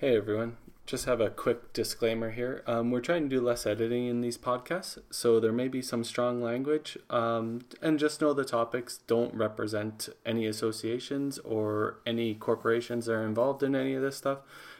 [0.00, 0.56] Hey everyone,
[0.86, 2.62] just have a quick disclaimer here.
[2.66, 6.04] Um, we're trying to do less editing in these podcasts, so there may be some
[6.04, 6.96] strong language.
[7.10, 13.26] Um, and just know the topics don't represent any associations or any corporations that are
[13.26, 14.38] involved in any of this stuff.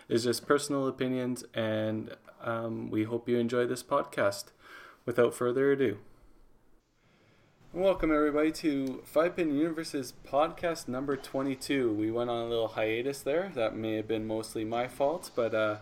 [0.09, 4.45] It's just personal opinions, and um, we hope you enjoy this podcast.
[5.05, 5.98] Without further ado,
[7.73, 11.93] welcome everybody to Five Pin Universe's podcast number 22.
[11.93, 13.52] We went on a little hiatus there.
[13.55, 15.77] That may have been mostly my fault, but uh,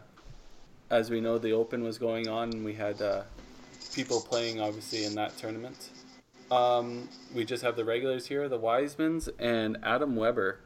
[0.90, 3.22] as we know, the Open was going on, and we had uh,
[3.94, 5.90] people playing obviously in that tournament.
[6.50, 10.60] Um, we just have the regulars here, the Wisemans, and Adam Weber.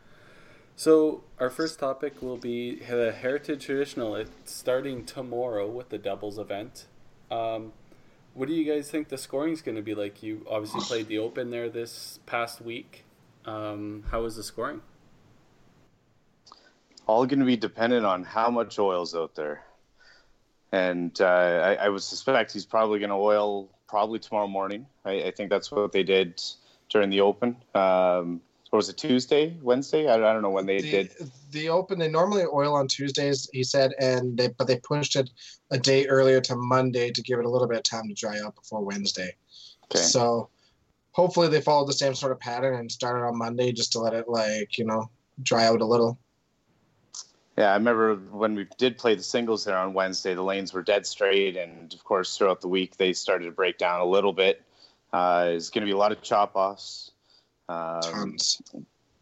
[0.75, 4.17] So our first topic will be the Heritage Traditional.
[4.17, 6.87] It's starting tomorrow with the doubles event.
[7.31, 7.73] Um,
[8.35, 10.23] what do you guys think the scoring is going to be like?
[10.23, 13.05] You obviously played the Open there this past week.
[13.45, 14.81] Um, how was the scoring?
[17.07, 19.65] All going to be dependent on how much oil's out there
[20.73, 24.87] and uh, I, I, would suspect he's probably going to oil probably tomorrow morning.
[25.05, 26.43] I, I, think that's what they did
[26.89, 27.57] during the Open.
[27.75, 28.41] Um,
[28.73, 30.09] or was it Tuesday, Wednesday?
[30.09, 31.15] I, I don't know when they the, did
[31.51, 31.99] the Open.
[31.99, 35.31] They normally oil on Tuesdays, he said, and they but they pushed it
[35.71, 38.41] a day earlier to Monday to give it a little bit of time to dry
[38.41, 39.37] out before Wednesday.
[39.85, 40.03] Okay.
[40.03, 40.49] So
[41.13, 44.15] hopefully they followed the same sort of pattern and started on Monday just to let
[44.15, 45.11] it like you know
[45.43, 46.19] dry out a little.
[47.59, 50.83] Yeah, I remember when we did play the singles there on Wednesday, the lanes were
[50.83, 54.33] dead straight, and of course throughout the week they started to break down a little
[54.33, 54.63] bit.
[55.13, 57.12] Uh, there's going to be a lot of chop offs,
[57.73, 58.63] um, tons,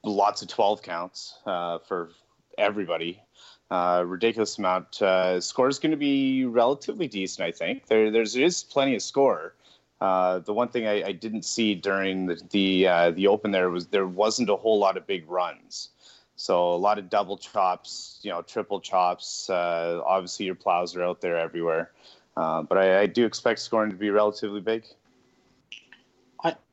[0.03, 2.11] lots of 12 counts uh, for
[2.59, 3.23] everybody.
[3.71, 5.01] Uh, ridiculous amount.
[5.01, 7.87] Uh, score is going to be relatively decent, I think.
[7.87, 9.55] There, there's there is plenty of score.
[10.01, 13.69] Uh, the one thing I, I, didn't see during the the, uh, the open there
[13.71, 15.91] was there wasn't a whole lot of big runs.
[16.37, 19.51] So a lot of double chops, you know, triple chops.
[19.51, 21.93] Uh, obviously, your plows are out there everywhere,
[22.37, 24.87] uh, but I, I, do expect scoring to be relatively big.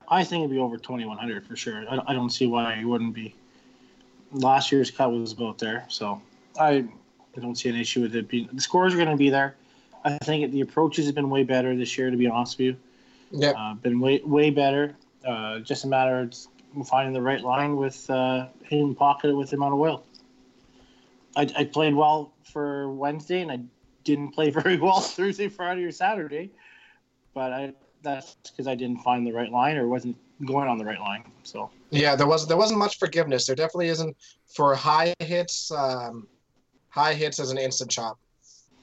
[0.07, 1.85] I think it'd be over twenty one hundred for sure.
[1.89, 3.35] I, I don't see why it wouldn't be.
[4.31, 6.21] Last year's cut was about there, so
[6.59, 6.87] I
[7.35, 8.49] I don't see an issue with it being.
[8.51, 9.55] The scores are going to be there.
[10.03, 12.09] I think it, the approaches have been way better this year.
[12.09, 12.77] To be honest with you,
[13.31, 14.95] yeah, uh, been way way better.
[15.25, 19.57] Uh, just a matter of finding the right line with uh, hitting pocket with the
[19.57, 20.03] amount of oil.
[21.35, 23.59] I, I played well for Wednesday, and I
[24.03, 26.51] didn't play very well Thursday, Friday, or Saturday.
[27.33, 30.85] But I that's because I didn't find the right line or wasn't going on the
[30.85, 31.23] right line.
[31.43, 33.45] So yeah, there was there wasn't much forgiveness.
[33.45, 34.15] There definitely isn't
[34.45, 35.71] for high hits.
[35.71, 36.27] Um,
[36.89, 38.17] high hits as an instant chop,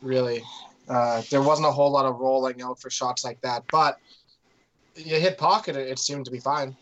[0.03, 0.43] really.
[0.89, 3.99] Uh, there wasn't a whole lot of rolling out for shots like that, but
[4.95, 6.77] you hit pocket, it, it seemed to be fine.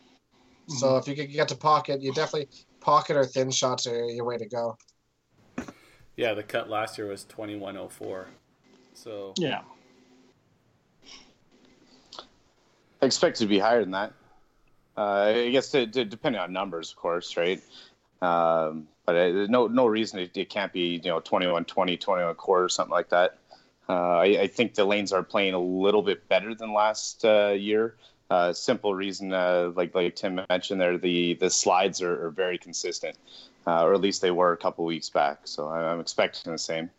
[0.69, 0.99] So mm-hmm.
[0.99, 2.49] if you could get to pocket, you definitely
[2.81, 4.77] pocket or thin shots are your way to go.
[6.17, 8.29] Yeah, the cut last year was twenty one oh four.
[8.95, 9.63] So yeah,
[13.03, 14.13] I expect to be higher than that.
[14.97, 17.61] Uh, I guess to, to, depending on numbers, of course, right?
[18.21, 21.97] Um, but uh, there's no no reason it, it, can't be you know 21 20
[21.97, 23.39] 21 quarter something like that.
[23.89, 27.49] Uh, I, I, think the lanes are playing a little bit better than last uh,
[27.49, 27.97] year.
[28.31, 32.59] Uh, simple reason, uh, like like Tim mentioned there, the the slides are, are very
[32.59, 33.19] consistent,
[33.67, 35.41] uh, or at least they were a couple weeks back.
[35.45, 36.91] So I'm expecting the same.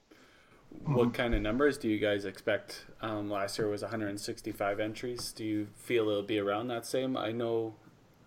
[0.85, 2.85] What kind of numbers do you guys expect?
[3.01, 5.31] Um, last year was 165 entries.
[5.31, 7.15] Do you feel it'll be around that same?
[7.15, 7.75] I know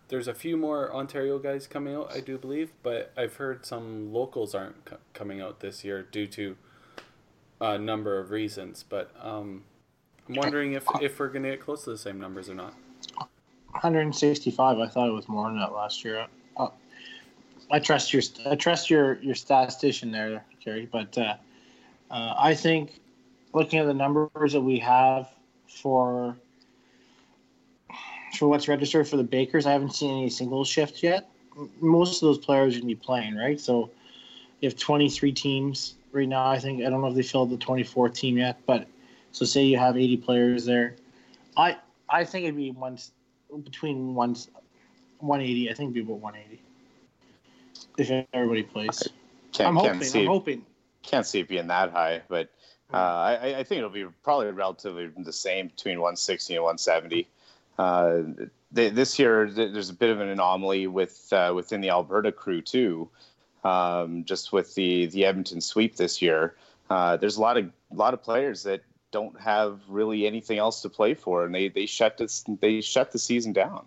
[0.08, 4.12] there's a few more Ontario guys coming out, I do believe, but I've heard some
[4.12, 6.56] locals aren't c- coming out this year due to
[7.60, 8.84] a number of reasons.
[8.88, 9.64] But um,
[10.28, 12.74] I'm wondering if, if we're going to get close to the same numbers or not.
[13.72, 14.78] 165.
[14.78, 16.26] I thought it was more than that last year.
[16.56, 16.68] Uh,
[17.70, 20.88] I trust your I trust your your statistician there, Kerry.
[20.90, 21.34] But uh,
[22.10, 23.00] uh, I think
[23.52, 25.28] looking at the numbers that we have
[25.68, 26.36] for
[28.36, 31.28] for what's registered for the Bakers, I haven't seen any single shift yet.
[31.80, 33.58] Most of those players are going to be playing, right?
[33.58, 33.90] So
[34.60, 36.46] you have 23 teams right now.
[36.46, 38.86] I think I don't know if they filled the 24th team yet, but
[39.32, 40.97] so say you have 80 players there.
[41.56, 41.76] I
[42.09, 43.12] I think it'd be once
[43.64, 44.36] between one,
[45.20, 45.70] 180.
[45.70, 46.62] I think it'd be about 180
[47.98, 49.09] if everybody plays.
[49.60, 50.14] I'm hoping.
[50.14, 50.66] I'm hoping.
[51.06, 52.50] Can't see it being that high, but
[52.92, 57.28] uh, I, I, think it'll be probably relatively the same between 160 and 170.
[57.78, 58.22] Uh,
[58.72, 63.08] this year, there's a bit of an anomaly with uh, within the Alberta crew too.
[63.64, 66.54] Um, just with the the Edmonton sweep this year,
[66.91, 70.82] uh, there's a lot of a lot of players that don't have really anything else
[70.82, 73.86] to play for, and they they shut this they shut the season down.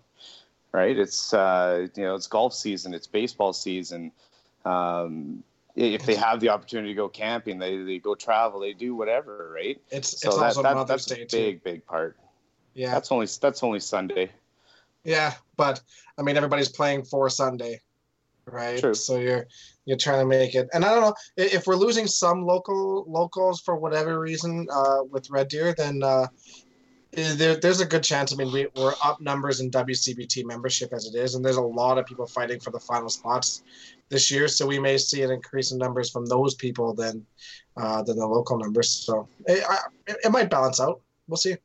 [0.72, 0.96] Right?
[0.96, 4.12] It's uh, you know it's golf season, it's baseball season.
[4.64, 5.42] Um,
[5.76, 9.52] if they have the opportunity to go camping, they, they go travel, they do whatever,
[9.54, 9.80] right?
[9.90, 11.36] It's So it's that, also that, Mother's that's Day a too.
[11.36, 12.16] big, big part.
[12.74, 14.30] Yeah, That's only that's only Sunday.
[15.04, 15.80] yeah, but
[16.18, 17.80] I mean everybody's playing for Sunday,
[18.46, 18.78] right?
[18.78, 18.94] True.
[18.94, 19.46] So you're
[19.86, 23.60] you're trying to make it, and I don't know if we're losing some local locals
[23.60, 26.28] for whatever reason uh, with Red Deer, then uh,
[27.12, 28.32] there, there's a good chance.
[28.32, 31.62] I mean, we, we're up numbers in WCBT membership as it is, and there's a
[31.62, 33.62] lot of people fighting for the final spots
[34.08, 34.46] this year.
[34.48, 37.26] So we may see an increase in numbers from those people than
[37.76, 38.90] uh, than the local numbers.
[38.90, 39.78] So it, I,
[40.24, 41.00] it, might balance out.
[41.26, 41.56] We'll see.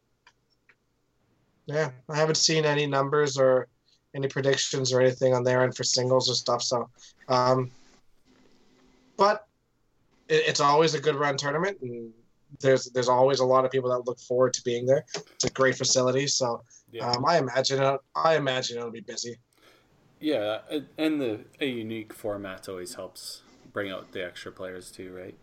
[1.67, 3.67] Yeah, I haven't seen any numbers or
[4.15, 6.63] any predictions or anything on their end for singles or stuff.
[6.63, 6.89] So,
[7.27, 7.71] um,
[9.17, 9.47] but
[10.27, 12.11] it, it's always a good run tournament, and
[12.61, 15.05] there's there's always a lot of people that look forward to being there.
[15.15, 17.09] It's a great facility, so Yeah.
[17.09, 19.37] um, I imagine it, I imagine it'll be busy.
[20.19, 20.59] Yeah,
[20.97, 23.41] and the a unique format always helps
[23.73, 25.35] bring out the extra players too, right?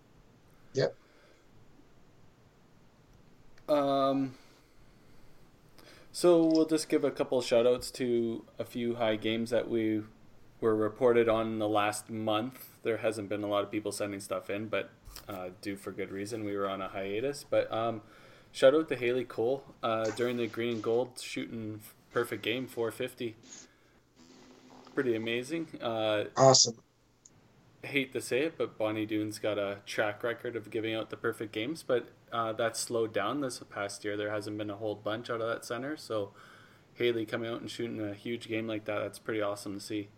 [0.75, 0.95] Yep.
[3.69, 4.35] Um.
[6.11, 10.03] So we'll just give a couple shout outs to a few high games that we
[10.61, 12.69] were reported on in the last month.
[12.83, 14.91] There hasn't been a lot of people sending stuff in, but
[15.29, 16.45] uh, due for good reason.
[16.45, 18.03] We were on a hiatus, but um,
[18.51, 21.81] shout out to Haley Cole uh, during the green and gold shooting
[22.13, 23.37] perfect game 450
[24.95, 25.67] pretty amazing.
[25.81, 26.77] Uh, Awesome.
[27.83, 31.17] hate to say it, but Bonnie Doon's got a track record of giving out the
[31.17, 34.17] perfect games, but uh, that's slowed down this past year.
[34.17, 36.33] There hasn't been a whole bunch out of that center, so
[36.95, 40.09] Haley coming out and shooting a huge game like that, that's pretty awesome to see.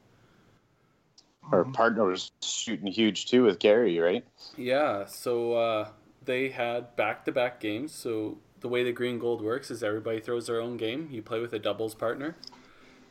[1.52, 4.24] Our partner was shooting huge too with Gary, right?
[4.56, 5.88] Yeah, so uh,
[6.24, 7.92] they had back to back games.
[7.92, 11.08] So the way the green gold works is everybody throws their own game.
[11.10, 12.36] You play with a doubles partner.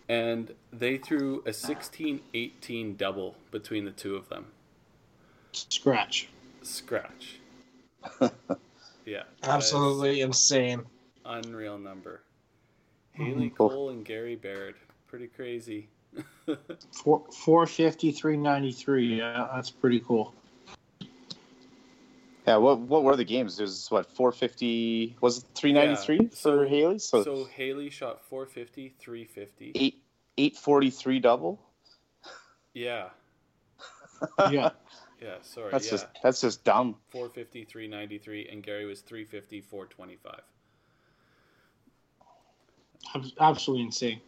[0.09, 4.47] And they threw a 16 18 double between the two of them.
[5.53, 6.27] Scratch.
[6.61, 7.39] Scratch.
[9.05, 9.23] yeah.
[9.43, 10.83] Absolutely insane.
[11.25, 12.21] Unreal number.
[13.13, 14.75] Haley Cole and Gary Baird.
[15.07, 15.87] Pretty crazy.
[16.91, 19.17] Four, 450, 393.
[19.17, 20.33] Yeah, that's pretty cool.
[22.45, 22.57] Yeah.
[22.57, 23.59] What what were the games?
[23.59, 25.17] It was what 450?
[25.21, 26.99] Was it 393 Yeah, so- for Haley?
[26.99, 29.71] So, so Haley shot 450, 350.
[29.75, 30.03] eight
[30.37, 31.59] 843 double.
[32.73, 33.09] Yeah.
[34.51, 34.69] Yeah.
[35.21, 35.71] Yeah, sorry.
[35.71, 35.91] That's yeah.
[35.91, 36.95] just that's just dumb.
[37.09, 40.41] 450, 393, and Gary was 350, 425.
[43.39, 44.21] Absolutely insane.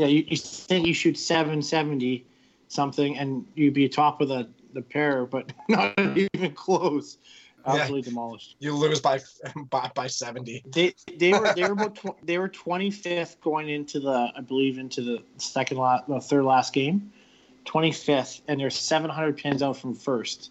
[0.00, 2.24] Yeah, you, you think you shoot 770
[2.68, 7.18] something and you'd be top of the, the pair, but not even close.
[7.66, 7.74] Yeah.
[7.74, 8.56] Absolutely demolished.
[8.60, 9.20] You lose by
[9.68, 10.62] by, by seventy.
[10.64, 14.78] They they were they were about tw- they were 25th going into the I believe
[14.78, 17.12] into the second last the third last game,
[17.66, 20.50] 25th, and they're 700 pins out from first,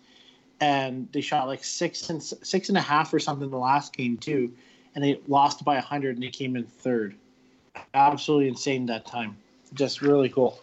[0.62, 3.98] and they shot like six and six and a half or something in the last
[3.98, 4.54] game too,
[4.94, 7.16] and they lost by 100 and they came in third.
[7.94, 9.38] Absolutely insane that time.
[9.74, 10.60] Just really cool.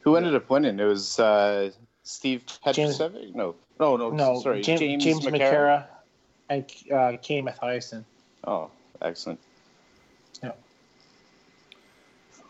[0.00, 0.78] Who ended up winning?
[0.78, 1.70] It was uh,
[2.04, 3.34] Steve Petrosevic.
[3.34, 4.10] No, no, no.
[4.10, 5.40] No, sorry, James, James, James McCara.
[5.40, 5.86] McCara
[6.48, 8.04] and uh, Kay Mathiasen.
[8.44, 8.70] Oh,
[9.02, 9.40] excellent.
[10.42, 10.52] Yeah.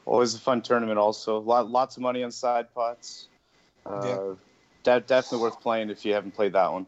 [0.05, 0.99] Always a fun tournament.
[0.99, 3.29] Also, Lot, lots of money on side pots.
[3.87, 4.35] Uh, Yeah.
[4.83, 6.87] de- definitely worth playing if you haven't played that one.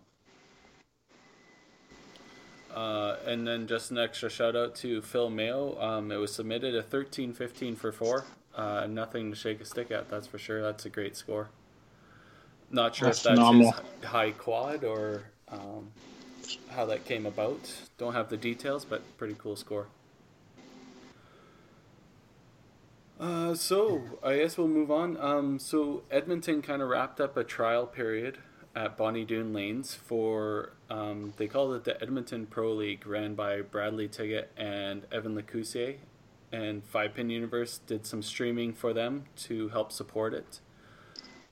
[2.75, 5.81] Uh, and then just an extra shout out to Phil Mayo.
[5.81, 8.25] Um, it was submitted a 13 15 for four.
[8.55, 10.61] Uh, nothing to shake a stick at, that's for sure.
[10.61, 11.49] That's a great score.
[12.71, 13.71] Not sure That's if that's his
[14.05, 15.91] high quad or um,
[16.71, 17.73] how that came about.
[17.97, 19.87] Don't have the details, but pretty cool score.
[23.19, 25.17] Uh, so I guess we'll move on.
[25.17, 28.39] Um, so Edmonton kind of wrapped up a trial period
[28.77, 33.61] at Bonnie Doon Lanes for um, they called it the Edmonton Pro League, ran by
[33.61, 35.97] Bradley Tiggett and Evan Lecoussier,
[36.51, 40.61] and Five Pin Universe did some streaming for them to help support it.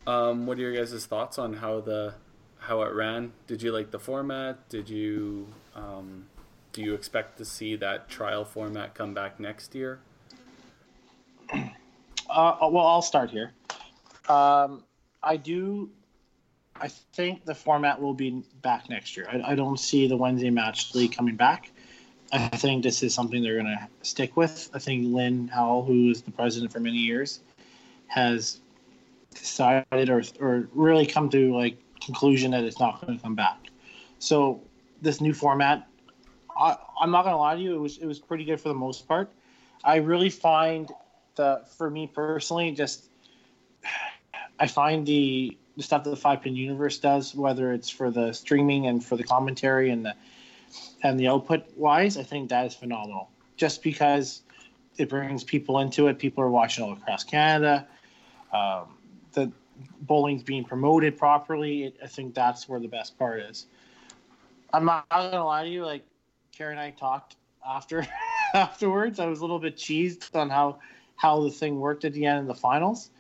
[0.07, 2.14] Um, what are your guys' thoughts on how the
[2.59, 3.33] how it ran?
[3.47, 4.69] Did you like the format?
[4.69, 6.26] Did you um,
[6.73, 10.00] do you expect to see that trial format come back next year?
[12.28, 13.52] Uh, well, I'll start here.
[14.28, 14.83] Um,
[15.23, 15.90] I do.
[16.80, 19.26] I think the format will be back next year.
[19.30, 21.71] I, I don't see the Wednesday match league coming back.
[22.33, 24.68] I think this is something they're going to stick with.
[24.75, 27.40] I think Lynn Howell, who is the president for many years,
[28.09, 28.61] has
[29.30, 33.59] decided or or really come to like conclusion that it's not going to come back.
[34.18, 34.61] So
[35.02, 35.87] this new format,
[36.59, 38.68] I, I'm not going to lie to you, it was it was pretty good for
[38.68, 39.30] the most part.
[39.85, 40.90] I really find
[41.37, 43.11] the for me personally, just
[44.59, 48.33] I find the the stuff that the Five Pin Universe does, whether it's for the
[48.33, 50.14] streaming and for the commentary and the
[51.02, 53.30] and the output wise, I think that is phenomenal.
[53.56, 54.42] Just because
[54.97, 57.87] it brings people into it, people are watching all across Canada.
[58.52, 58.97] Um,
[59.33, 59.52] the
[60.00, 61.85] bowling's being promoted properly.
[61.85, 63.66] It, I think that's where the best part is.
[64.73, 66.04] I'm not, gonna lie to you, like
[66.52, 68.06] Karen and I talked after
[68.54, 69.21] afterwards.
[69.21, 70.78] I was a little bit cheesed on how
[71.16, 73.11] how the thing worked at the end of the finals.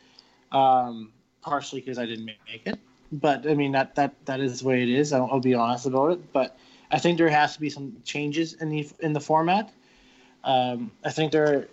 [0.52, 1.12] Um,
[1.46, 2.78] partially because I didn't make it,
[3.12, 5.12] but I mean that that that is the way it is.
[5.12, 6.32] I'll, I'll be honest about it.
[6.32, 6.58] But
[6.90, 9.72] I think there has to be some changes in the in the format.
[10.44, 11.68] Um, I think there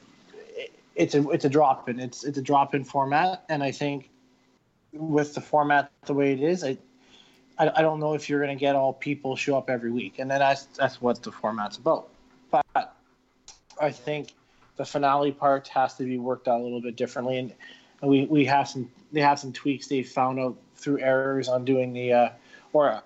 [0.96, 4.10] it's a it's a drop in it's it's a drop in format, and I think
[4.94, 6.78] with the format the way it is, I
[7.58, 10.20] I, I don't know if you're going to get all people show up every week,
[10.20, 12.10] and then that's that's what the format's about.
[12.52, 12.96] But
[13.82, 14.36] I think
[14.76, 17.54] the finale part has to be worked out a little bit differently, and
[18.04, 21.94] we, we have some they have some tweaks they found out through errors on doing
[21.94, 22.30] the uh,
[22.74, 23.02] or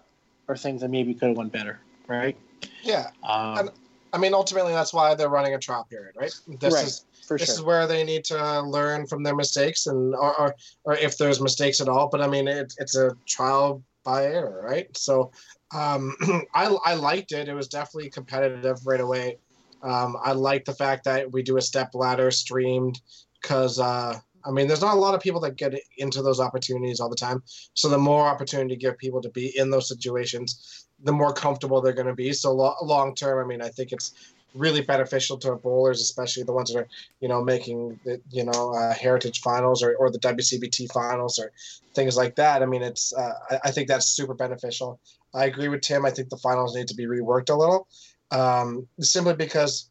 [0.47, 2.37] or things that maybe could have went better, right?
[2.81, 3.69] Yeah, Um,
[4.13, 6.33] I mean, ultimately, that's why they're running a trial period, right?
[6.59, 6.85] This Right.
[6.85, 7.55] is for this sure.
[7.55, 11.41] is where they need to learn from their mistakes and or, or, or if there's
[11.41, 12.07] mistakes at all.
[12.07, 14.87] But I mean, it, it's a trial by error, right?
[14.97, 15.31] So
[15.75, 16.15] um,
[16.55, 17.49] I I liked it.
[17.49, 19.37] It was definitely competitive right away.
[19.83, 22.99] Um, I like the fact that we do a step ladder streamed
[23.41, 26.99] because uh, I mean, there's not a lot of people that get into those opportunities
[26.99, 27.43] all the time.
[27.73, 31.81] So the more opportunity to give people to be in those situations, the more comfortable
[31.81, 32.31] they're going to be.
[32.33, 36.53] So lo- long term, I mean, I think it's really beneficial to bowlers, especially the
[36.53, 36.87] ones that are,
[37.19, 41.51] you know, making the, you know, uh, heritage finals or, or the WCBT finals or
[41.93, 42.63] things like that.
[42.63, 44.99] I mean, it's, uh, I, I think that's super beneficial.
[45.33, 46.05] I agree with Tim.
[46.05, 47.87] I think the finals need to be reworked a little,
[48.31, 49.89] um, simply because,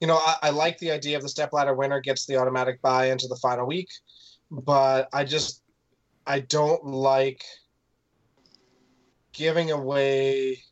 [0.00, 2.82] you know, I, I like the idea of the step ladder winner gets the automatic
[2.82, 3.88] buy into the final week,
[4.50, 5.62] but I just,
[6.26, 7.42] I don't like
[9.32, 10.62] giving away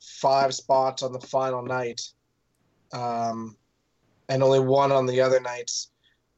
[0.00, 2.00] five spots on the final night,
[2.92, 3.56] um,
[4.28, 5.90] and only one on the other nights.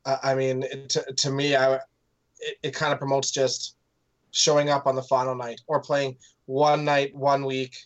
[0.04, 1.74] Uh, I mean, it, to, to me, I
[2.40, 3.76] it, it kind of promotes just
[4.30, 6.16] showing up on the final night or playing
[6.46, 7.76] one night one week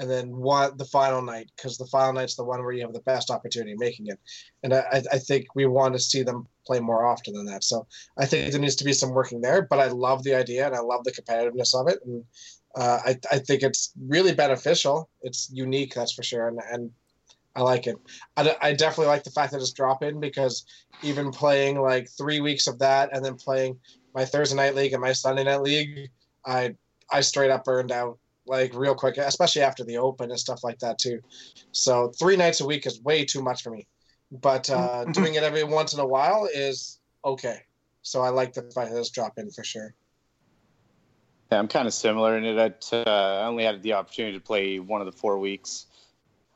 [0.00, 2.92] and then one the final night because the final night's the one where you have
[2.92, 4.18] the best opportunity making it.
[4.62, 7.64] And I, I think we want to see them play more often than that.
[7.64, 7.86] So
[8.18, 9.62] I think there needs to be some working there.
[9.62, 12.00] But I love the idea and I love the competitiveness of it.
[12.04, 12.24] And
[12.74, 15.10] uh, I, I think it's really beneficial.
[15.22, 16.90] It's unique, that's for sure, and, and
[17.54, 17.96] I like it.
[18.36, 20.64] I, I definitely like the fact that it's drop in because
[21.02, 23.78] even playing like three weeks of that and then playing
[24.14, 26.10] my Thursday night league and my Sunday night league,
[26.46, 26.74] I
[27.10, 30.78] I straight up burned out like real quick, especially after the Open and stuff like
[30.80, 31.20] that too.
[31.72, 33.86] So three nights a week is way too much for me,
[34.30, 37.60] but uh, doing it every once in a while is okay.
[38.02, 39.94] So I like the fact that it's drop in for sure.
[41.50, 42.58] Yeah, I'm kind of similar in it.
[42.92, 45.86] I uh, only had the opportunity to play one of the four weeks,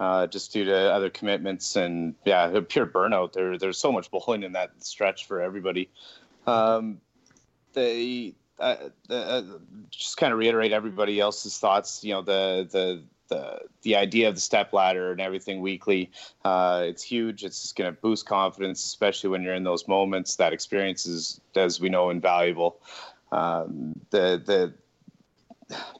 [0.00, 3.32] uh, just due to other commitments and yeah, pure burnout.
[3.32, 5.90] There, there's so much bowling in that stretch for everybody.
[6.46, 7.00] Um,
[7.74, 8.76] they uh,
[9.10, 9.42] uh,
[9.90, 12.02] just kind of reiterate everybody else's thoughts.
[12.04, 16.10] You know, the the the the idea of the step ladder and everything weekly.
[16.44, 17.44] Uh, it's huge.
[17.44, 20.36] It's going to boost confidence, especially when you're in those moments.
[20.36, 22.80] That experience is, as we know, invaluable.
[23.32, 24.74] Um, the the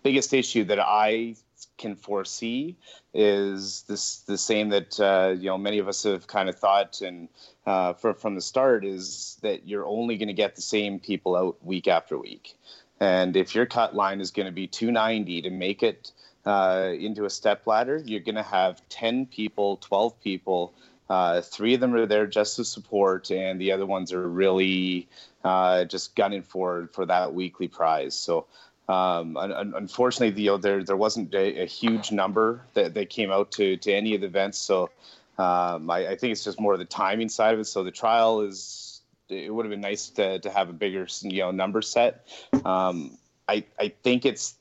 [0.02, 1.36] biggest issue that I
[1.78, 2.76] can foresee
[3.14, 7.00] is this the same that uh, you know many of us have kind of thought
[7.02, 7.28] and
[7.66, 11.37] uh, for, from the start is that you're only going to get the same people
[11.37, 12.54] out week after week,
[13.00, 16.12] and if your cut line is going to be 290 to make it
[16.47, 20.73] uh, into a step ladder, you're going to have 10 people, 12 people.
[21.09, 25.09] Uh, three of them are there just to support, and the other ones are really
[25.45, 28.14] uh, just gunning for for that weekly prize.
[28.14, 28.47] So
[28.88, 33.11] um, un- un- unfortunately, you know, there there wasn't a, a, huge number that, that
[33.11, 34.59] came out to, to any of the events.
[34.59, 34.90] So
[35.38, 37.64] um, I, I, think it's just more the timing side of it.
[37.64, 41.40] So the trial is it would have been nice to, to have a bigger you
[41.40, 42.28] know number set.
[42.64, 44.55] Um, I I think it's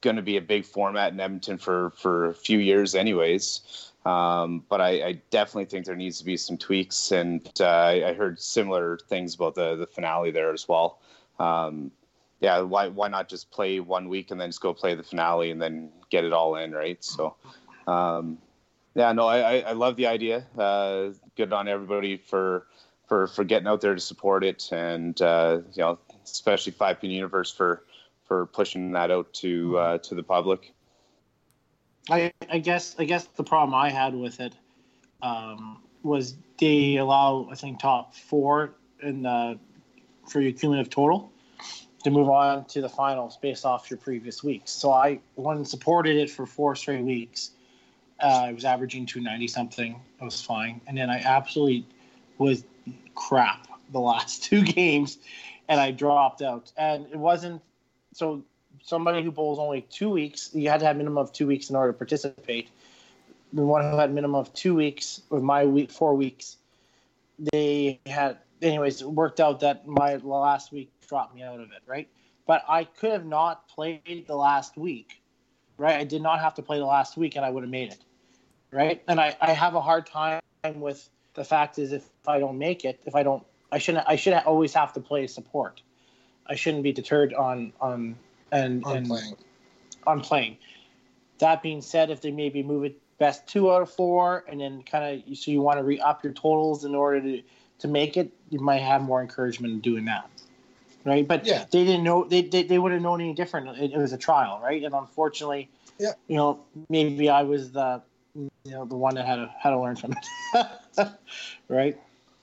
[0.00, 3.92] going to be a big format in Edmonton for for a few years, anyways.
[4.04, 8.08] Um, but I, I, definitely think there needs to be some tweaks, and uh, I,
[8.08, 10.98] I, heard similar things about the the finale there as well.
[11.38, 11.92] Um,
[12.42, 15.52] yeah, why why not just play one week and then just go play the finale
[15.52, 17.02] and then get it all in, right?
[17.02, 17.36] So,
[17.86, 18.38] um,
[18.96, 20.44] yeah, no, I, I love the idea.
[20.58, 22.66] Uh, good on everybody for
[23.06, 27.12] for for getting out there to support it, and uh, you know, especially Five Pin
[27.12, 27.84] Universe for
[28.24, 30.74] for pushing that out to uh, to the public.
[32.10, 34.54] I, I guess I guess the problem I had with it
[35.22, 39.60] um, was they allow I think top four in the
[40.28, 41.31] for your cumulative total
[42.04, 44.70] to move on to the finals based off your previous weeks.
[44.72, 47.50] So I and supported it for four straight weeks.
[48.20, 50.00] Uh, I was averaging 290 something.
[50.20, 50.80] It was fine.
[50.86, 51.86] And then I absolutely
[52.38, 52.64] was
[53.14, 55.18] crap the last two games
[55.68, 56.72] and I dropped out.
[56.76, 57.62] And it wasn't
[58.12, 58.42] so
[58.82, 61.76] somebody who bowls only two weeks, you had to have minimum of two weeks in
[61.76, 62.68] order to participate.
[63.52, 66.56] The one who had minimum of two weeks with my week, four weeks,
[67.52, 71.82] they had, anyways, it worked out that my last week dropped me out of it,
[71.86, 72.08] right?
[72.46, 75.22] But I could have not played the last week,
[75.76, 75.96] right?
[75.96, 78.04] I did not have to play the last week and I would have made it,
[78.70, 79.02] right?
[79.08, 80.40] And I, I have a hard time
[80.74, 84.16] with the fact is if I don't make it, if I don't, I shouldn't, I
[84.16, 85.82] should always have to play support.
[86.46, 88.16] I shouldn't be deterred on, on,
[88.50, 89.36] and, on and playing.
[90.06, 90.58] on playing.
[91.38, 94.82] That being said, if they maybe move it best two out of four, and then
[94.82, 97.42] kind of so you want to re up your totals in order to
[97.78, 100.28] to make it, you might have more encouragement in doing that,
[101.04, 101.26] right?
[101.26, 101.64] But Yeah.
[101.70, 103.68] they didn't know they they, they would have known any different.
[103.78, 104.82] It, it was a trial, right?
[104.82, 105.68] And unfortunately,
[105.98, 106.12] Yeah.
[106.28, 108.02] you know, maybe I was the
[108.34, 111.08] you know the one that had to had to learn from it,
[111.68, 111.98] right?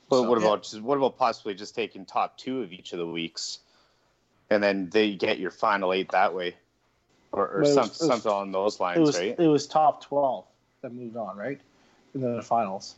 [0.09, 0.47] But So, what yeah.
[0.47, 3.59] about just, what about possibly just taking top two of each of the weeks,
[4.49, 6.55] and then they get your final eight that way,
[7.31, 9.35] or, or some, was- it was- something along those It lines, was right?
[9.39, 10.45] it was top twelve
[10.81, 11.59] that moved on, right?
[12.15, 12.95] In the finals,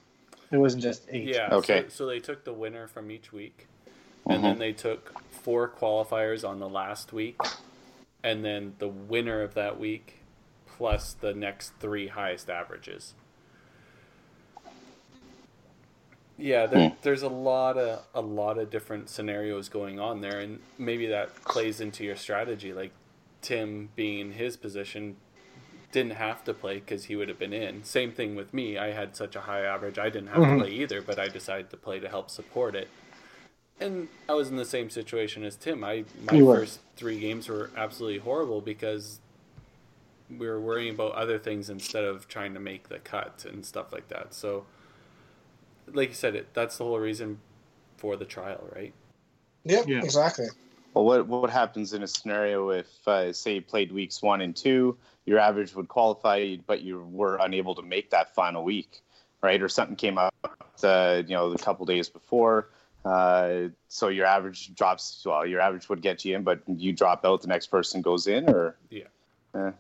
[0.52, 1.28] it wasn't just eight.
[1.28, 1.50] Yeah.
[1.52, 1.84] Okay.
[1.84, 3.68] So, so they took the winner from each week,
[4.28, 7.40] And then they took four qualifiers on the last week,
[8.24, 10.20] and then the winner of that week,
[10.66, 13.14] plus the next three highest averages.
[16.38, 16.96] Yeah, there, Hmm.
[17.04, 21.36] there's a lot of a lot of different scenarios going on there, and maybe that
[21.36, 22.74] plays into your strategy.
[22.74, 22.92] Like
[23.42, 25.18] Tim being in his position,
[25.92, 27.84] didn't have to play because he would have been in.
[27.84, 28.78] Same thing with me.
[28.78, 30.58] I had such a high average, I didn't have Mhm.
[30.60, 32.88] to play either, but I decided to play to help support it.
[33.82, 35.84] And I was in the same situation as Tim.
[35.84, 36.58] I my You were.
[36.58, 39.20] first three games were absolutely horrible because
[40.30, 43.92] we were worrying about other things instead of trying to make the cut and stuff
[43.92, 44.34] like that.
[44.34, 44.66] So,
[45.92, 47.40] like you said, it that's the whole reason
[47.98, 48.94] for the trial, right?
[49.66, 50.04] Yep, Yeah.
[50.04, 50.48] exactly.
[50.94, 54.56] Well, what what happens in a scenario if, uh, say, you played weeks one and
[54.56, 59.02] two, your average would qualify, but you were unable to make that final week,
[59.42, 59.62] right?
[59.62, 60.34] Or something came up,
[60.84, 62.70] uh, you know, a couple days before,
[63.06, 65.24] uh, so your average drops.
[65.26, 68.28] Well, your average would get you in, but you drop out, the next person goes
[68.28, 69.04] in, or Yeah.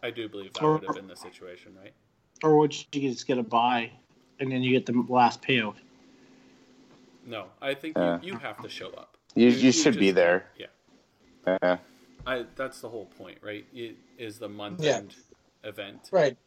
[0.03, 1.93] I do believe that Or- would have been the situation, right?
[2.43, 3.91] Or would you just get a buy,
[4.39, 5.75] and then you get the last payout?
[7.25, 8.19] No, I think Uh.
[8.21, 9.17] you, you have to show up.
[9.35, 10.49] you, You- you, you should be there.
[10.57, 10.67] yeah.
[11.61, 11.77] Uh,
[12.25, 13.65] I that's the whole point, right?
[13.73, 14.97] It is the month Yeah.
[14.97, 15.15] end
[15.63, 16.09] event.
[16.11, 16.37] Right.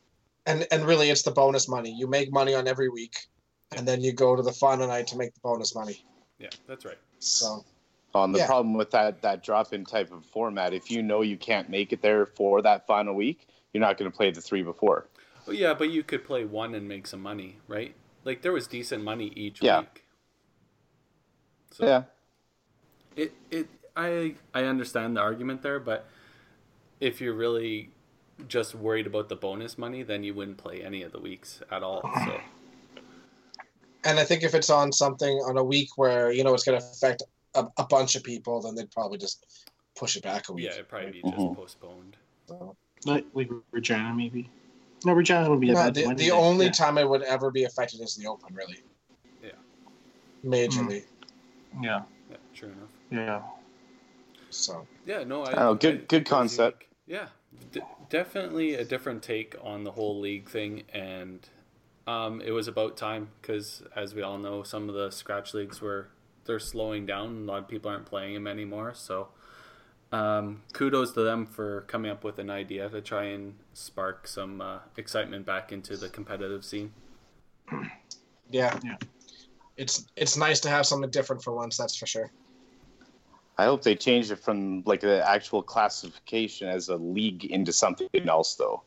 [0.46, 1.90] And and really it's the bonus money.
[1.90, 3.16] You make money on every week
[3.76, 6.04] and then you go to the final night to make the bonus money.
[6.44, 6.98] Yeah, that's right.
[7.20, 7.64] So
[8.14, 8.46] On the Yeah.
[8.46, 11.92] problem with that that drop in type of format, if you know you can't make
[11.92, 15.08] it there for that final week, you're not going to play the three before.
[15.46, 17.94] Well, yeah, but you could play one and make some money, right?
[18.24, 19.80] Like there was decent money each Yeah.
[19.80, 20.04] week.
[21.72, 22.02] So Yeah,
[23.16, 26.06] it it I I understand the argument there, but
[27.00, 27.90] if you're really
[28.48, 31.82] just worried about the bonus money, then you wouldn't play any of the weeks at
[31.82, 32.10] all.
[32.12, 32.44] So
[34.04, 36.78] and I think if it's on something on a week where, you know, it's gonna
[36.78, 37.22] affect
[37.54, 39.44] a, a bunch of people, then they'd probably just
[39.96, 40.64] push it back a week.
[40.66, 41.56] yeah, it'd probably be just Mhm.
[41.56, 42.16] postponed.
[42.48, 44.50] So, Like, like Regina, maybe.
[45.04, 46.26] No, Regina would be a no, bad the, Wednesday.
[46.30, 46.72] the only yeah.
[46.72, 48.82] time it would ever be affected is the open, really.
[49.42, 49.50] Yeah.
[50.44, 51.04] Majorly.
[51.82, 52.90] Yeah, Yeah, true enough.
[53.10, 53.42] yeah.
[54.50, 55.52] So Yeah, no, I.
[55.52, 56.86] Oh, good- I- good it concept.
[57.06, 57.20] unique.
[57.22, 57.28] Yeah,
[57.72, 61.46] d- definitely a different take on the whole league thing, and
[62.06, 65.80] um, it was about time because, as we all know, some of the scratch leagues
[65.80, 66.08] were
[66.44, 67.48] they're slowing down.
[67.48, 68.92] A lot of people aren't playing them anymore.
[68.94, 69.28] So,
[70.12, 74.60] um, kudos to them for coming up with an idea to try and spark some
[74.60, 76.92] uh, excitement back into the competitive scene.
[78.50, 78.78] yeah.
[78.84, 78.96] Yeah.
[79.76, 82.30] It's it's nice to have something different for once, that's for sure.
[83.56, 88.08] I hope they change it from like the actual classification as a league into something
[88.28, 88.82] else, though.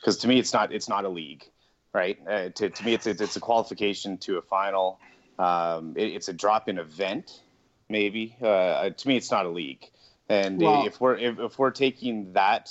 [0.00, 1.44] Because to me, it's not it's not a league,
[1.92, 2.18] right?
[2.26, 4.98] Uh, to, to me, it's it's a qualification to a final.
[5.38, 7.42] Um, it, it's a drop in event,
[7.88, 8.36] maybe.
[8.40, 9.88] Uh, to me, it's not a league.
[10.28, 12.70] And Well- if we're if, if we're taking that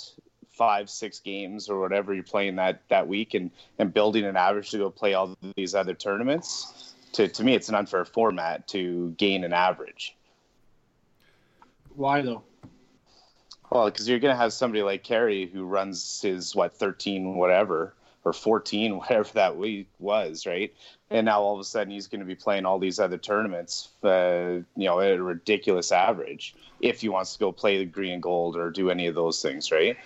[0.49, 4.71] five six games or whatever you're playing that that week and and building an average
[4.71, 9.11] to go play all these other tournaments, to to me, it's an unfair format to
[9.17, 10.15] gain an average.
[11.95, 12.43] Why though?
[13.69, 17.93] Well, because you're going to have somebody like Kerry who runs his what 13 whatever
[18.23, 20.73] or 14, whatever that week was, right?
[21.09, 23.89] And now all of a sudden he's going to be playing all these other tournaments,
[24.03, 28.13] uh, you know, at a ridiculous average if he wants to go play the green
[28.13, 29.97] and gold or do any of those things, right?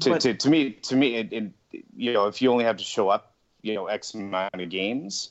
[0.00, 1.52] To, But- to, to me, to me, it, it,
[1.96, 5.30] you know, if you only have to show up, you know, X amount of games,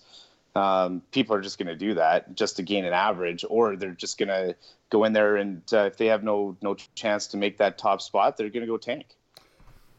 [0.56, 3.92] um, people are just going to do that just to gain an average, or they're
[3.92, 4.56] just going to
[4.90, 8.02] go in there and uh, if they have no no chance to make that top
[8.02, 9.06] spot, they're going to go tank.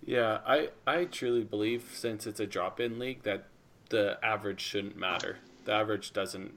[0.05, 3.45] Yeah, I, I truly believe since it's a drop in league that
[3.90, 5.38] the average shouldn't matter.
[5.64, 6.57] The average doesn't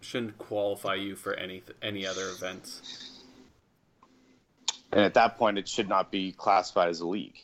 [0.00, 3.22] shouldn't qualify you for any any other events.
[4.92, 7.36] And at that point, it should not be classified as a league.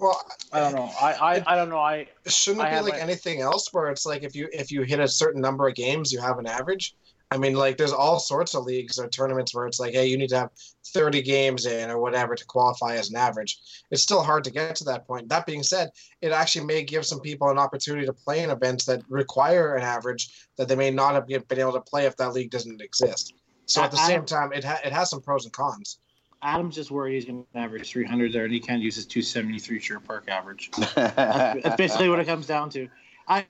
[0.00, 0.90] Well, I don't know.
[1.00, 1.78] I, I, I don't know.
[1.78, 4.82] I shouldn't it be like my- anything else where it's like if you if you
[4.82, 6.94] hit a certain number of games, you have an average?
[7.32, 10.18] I mean, like there's all sorts of leagues or tournaments where it's like, hey, you
[10.18, 10.50] need to have
[10.86, 13.56] 30 games in or whatever to qualify as an average.
[13.92, 15.28] It's still hard to get to that point.
[15.28, 15.90] That being said,
[16.22, 19.84] it actually may give some people an opportunity to play in events that require an
[19.84, 23.34] average that they may not have been able to play if that league doesn't exist.
[23.66, 25.98] So at the I- same time, it ha- it has some pros and cons.
[26.42, 29.80] Adam's just worried he's going to average 300 there, and he can't use his 273
[29.80, 30.70] Sure Park average.
[30.76, 30.94] That's,
[31.62, 32.88] that's basically what it comes down to.
[33.28, 33.46] I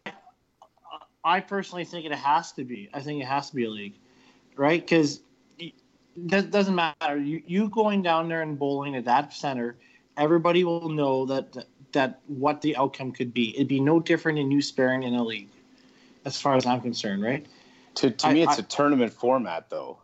[1.22, 2.88] I personally think it has to be.
[2.92, 3.94] I think it has to be a league,
[4.56, 4.80] right?
[4.80, 5.20] Because
[6.16, 7.16] that doesn't matter.
[7.16, 9.76] You you going down there and bowling at that center,
[10.16, 13.54] everybody will know that that what the outcome could be.
[13.54, 15.50] It'd be no different in you sparing in a league,
[16.24, 17.46] as far as I'm concerned, right?
[17.96, 19.98] to to I- me, it's I- a tournament format, though.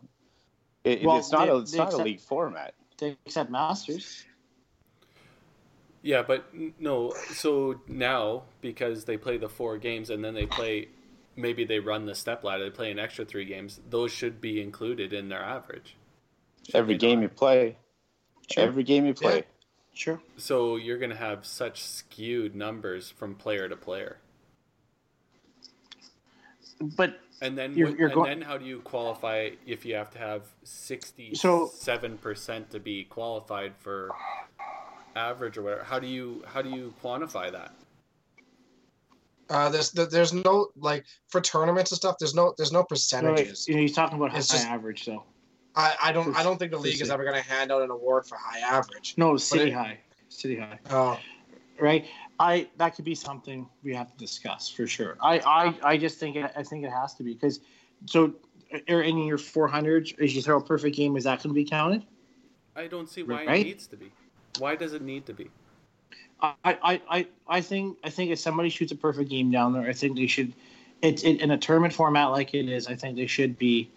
[0.83, 2.73] It, Well, it's not they- a it's not accept- a league format.
[2.97, 4.25] They accept masters.
[6.01, 6.45] Yeah, but
[6.79, 7.11] no.
[7.33, 10.87] So now because they play the four games and then they play,
[11.35, 12.63] maybe they run the step ladder.
[12.65, 13.79] They play an extra three games.
[13.89, 15.95] Those should be included in their average.
[16.65, 17.23] Should Every game not?
[17.23, 17.77] you play,
[18.51, 18.63] Sure.
[18.63, 19.43] every game you play.
[19.93, 20.21] Sure.
[20.37, 24.19] So you're gonna have such skewed numbers from player to player.
[26.79, 29.95] But And then, You're- what- you're and go- then how do you qualify if you
[29.95, 34.09] have to have So- sixty-seven percent to be qualified for
[35.15, 35.83] average or whatever?
[35.83, 37.73] How do you how do you quantify that?
[39.49, 42.17] Uh, there's there's no like for tournaments and stuff.
[42.19, 43.67] There's no there's no no, wait, percentages.
[43.67, 45.23] you know, he's talking about high It's just- average, though.
[45.75, 47.91] I, I don't I don't think the league is ever going to hand out an
[47.91, 49.13] award for high average.
[49.15, 51.19] No, city it- high, city high, Oh,
[51.79, 52.03] right?
[52.39, 55.17] I that could be something we have to discuss for sure.
[55.21, 57.59] I I, I just think it, I think it has to be because
[58.05, 58.33] so
[58.89, 61.65] are in your 400s as you throw a perfect game is that going to be
[61.65, 62.05] counted?
[62.75, 63.61] I don't see why Right?
[63.61, 64.11] it needs to be.
[64.59, 65.49] Why does it need to be?
[66.41, 69.89] I, I, I, I think I think if somebody shoots a perfect game down there,
[69.89, 70.53] I think they should.
[71.01, 72.87] It's it, in a tournament format like it is.
[72.87, 73.89] I think they should be,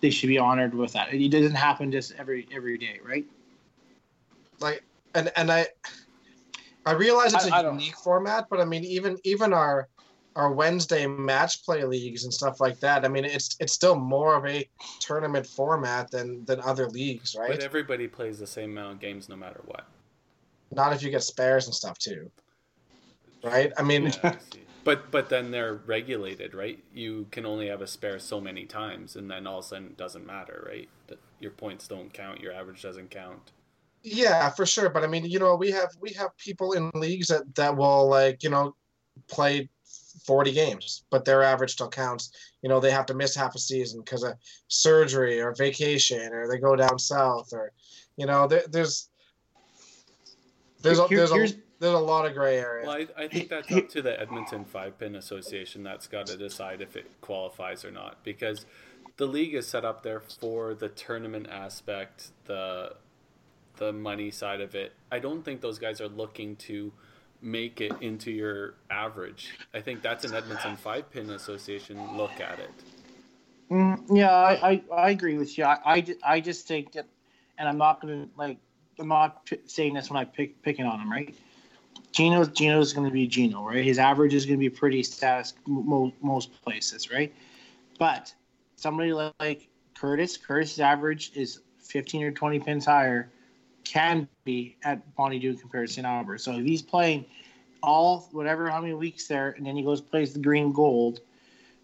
[0.00, 1.12] they should be honored with that.
[1.12, 3.24] It doesn't happen just every every day, right?
[4.60, 4.82] like
[5.14, 5.66] and and I
[6.84, 9.88] I realize it's a I- I unique format, but I mean even even our
[10.34, 13.04] our Wednesday match play leagues and stuff like that.
[13.04, 14.68] I mean it's it's still more of a
[15.00, 17.50] tournament format than than other leagues, right?
[17.50, 19.86] But everybody plays the same amount of games no matter what.
[20.70, 22.30] Not if you get spares and stuff too,
[23.44, 23.72] right?
[23.76, 24.36] I mean, Yeah, I.
[24.84, 26.82] But but then they're regulated, right?
[26.92, 29.86] You can only have a spare so many times, and then all of a sudden
[29.88, 30.88] it doesn't matter, right?
[31.06, 33.52] That your points don't count, your average doesn't count.
[34.02, 34.88] Yeah, for sure.
[34.88, 38.08] But I mean, you know, we have we have people in leagues that that will
[38.08, 38.74] like you know
[39.28, 39.68] play
[40.26, 42.30] forty games, but their average still counts.
[42.62, 44.34] You know, they have to miss half a season because of
[44.68, 47.72] surgery or vacation, or they go down south, or
[48.16, 49.08] you know, there, there's
[50.82, 52.86] there's a, there's a there's a lot of gray area.
[52.86, 55.82] Well, I, I think that's up to the Edmonton Five Pin Association.
[55.82, 58.66] That's got to decide if it qualifies or not, because
[59.16, 62.94] the league is set up there for the tournament aspect, the
[63.82, 64.92] the money side of it.
[65.10, 66.92] I don't think those guys are looking to
[67.40, 69.54] make it into your average.
[69.74, 72.70] I think that's an Edmonton Five Pin Association look at it.
[73.70, 75.64] Mm, yeah, I, I, I agree with you.
[75.64, 77.06] I, I, I just think that,
[77.58, 78.58] and I'm not gonna like,
[79.00, 81.34] I'm not p- saying this when I pick picking on him, right?
[82.12, 83.82] Gino, Gino's going to be Gino, right?
[83.82, 87.32] His average is going to be pretty status mo- most places, right?
[87.98, 88.34] But
[88.76, 93.30] somebody like Curtis, Curtis's average is 15 or 20 pins higher,
[93.84, 96.06] can be at Bonnie Doon compared to St.
[96.06, 96.38] Albert.
[96.38, 97.26] So if he's playing
[97.82, 101.20] all whatever how many weeks there, and then he goes plays the green gold,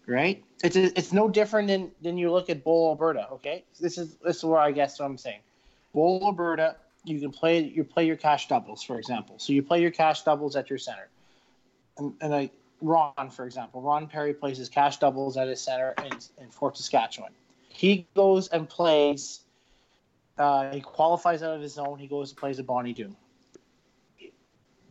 [0.07, 0.43] right?
[0.63, 3.27] It's it's no different than than you look at Bowl Alberta.
[3.33, 5.39] Okay, this is this is where I guess what I'm saying.
[5.93, 9.35] Bowl Alberta, you can play you play your cash doubles, for example.
[9.39, 11.09] So you play your cash doubles at your center,
[11.97, 15.93] and and like Ron, for example, Ron Perry plays his cash doubles at his center
[16.05, 16.11] in
[16.43, 17.31] in Fort Saskatchewan.
[17.69, 19.41] He goes and plays.
[20.39, 21.99] Uh, he qualifies out of his zone.
[21.99, 23.15] He goes and plays a Bonnie Doon.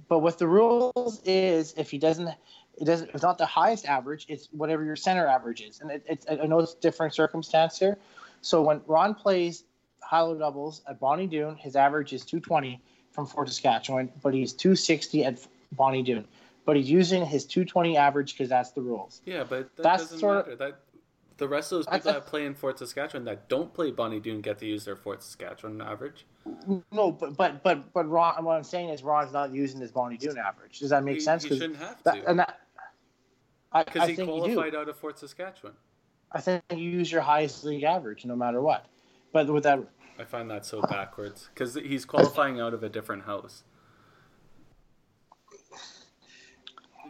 [0.08, 3.10] but what the rules is, if he doesn't, it doesn't.
[3.14, 4.26] It's not the highest average.
[4.28, 6.26] It's whatever your center average is, and it, it's.
[6.30, 7.98] I know it's different circumstance here.
[8.42, 9.64] So when Ron plays
[10.02, 12.80] high-low doubles at Bonnie Doon, his average is 220
[13.10, 16.24] from Fort Saskatchewan, but he's 260 at Bonnie Doon.
[16.64, 19.22] But he's using his 220 average because that's the rules.
[19.24, 20.56] Yeah, but that That's doesn't sort of- matter.
[20.56, 20.80] That
[21.38, 24.20] the rest of those people thought- that play in Fort Saskatchewan that don't play Bonnie
[24.20, 26.26] Doon get to use their Fort Saskatchewan average.
[26.92, 28.44] No, but but but but Ron.
[28.44, 30.80] What I'm saying is Ron's not using his Bonnie Doon average.
[30.80, 31.44] Does that make he, sense?
[31.44, 32.60] He shouldn't have that, to and that,
[33.72, 35.74] I, because he qualified out of Fort Saskatchewan.
[36.32, 38.86] I think you use your highest league average no matter what.
[39.32, 39.80] But with that,
[40.18, 43.62] I find that so backwards because he's qualifying out of a different house.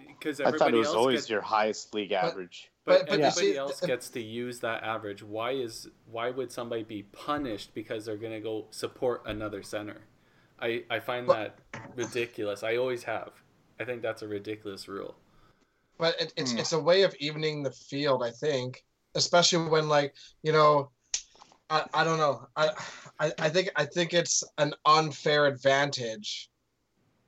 [0.07, 2.71] Because I thought it was always gets, your highest league average.
[2.89, 5.23] But, But- but everybody see, else gets to use that average.
[5.23, 10.01] Why is why would somebody be punished because they're going to go support another center?
[10.61, 12.63] I I find But- that ridiculous.
[12.63, 13.31] I always have.
[13.81, 15.15] I think that's a ridiculous rule.
[15.99, 16.59] but it, it's Hmm.
[16.59, 18.85] it's a way of evening the field, I think,
[19.17, 20.91] especially when like you know,
[21.71, 22.71] I, I don't know, I,
[23.21, 26.51] I I think I think it's an unfair advantage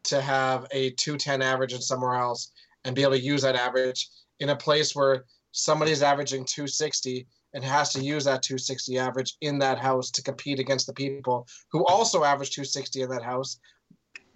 [0.05, 2.53] to have a two ten average in somewhere else
[2.85, 7.27] and be able to use that average in a place where somebody's averaging two sixty
[7.55, 11.49] and has to use that 260 average in that house to compete against the people
[11.73, 13.59] who also average 260 in that house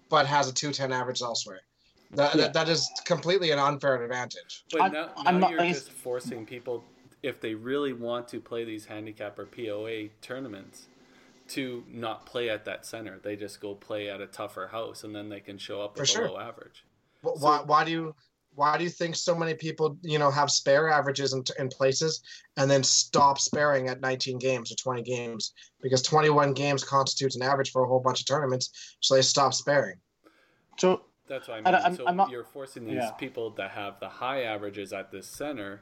[0.09, 1.61] but has a 210 average elsewhere
[2.11, 2.41] that, Yeah.
[2.41, 6.45] that, that is completely an unfair advantage But I'm- now, I'm you're I- just forcing
[6.45, 6.83] people,
[7.23, 10.87] if they really want to play these handicap or POA tournaments,
[11.47, 13.19] to not play at that center.
[13.19, 16.01] They just go play at a tougher house, and then they can show up For
[16.01, 16.25] with sure.
[16.25, 16.83] a low average.
[17.21, 18.15] Wh- why, why do you
[18.55, 22.21] why do you think so many people you know have spare averages in, in places
[22.57, 27.41] and then stop sparing at 19 games or 20 games because 21 games constitutes an
[27.41, 29.97] average for a whole bunch of tournaments so they stop sparing
[30.77, 31.75] so That's what I I mean.
[31.75, 33.11] I'm- so I'm not- you're forcing these Yeah.
[33.11, 35.81] people that have the high averages at this center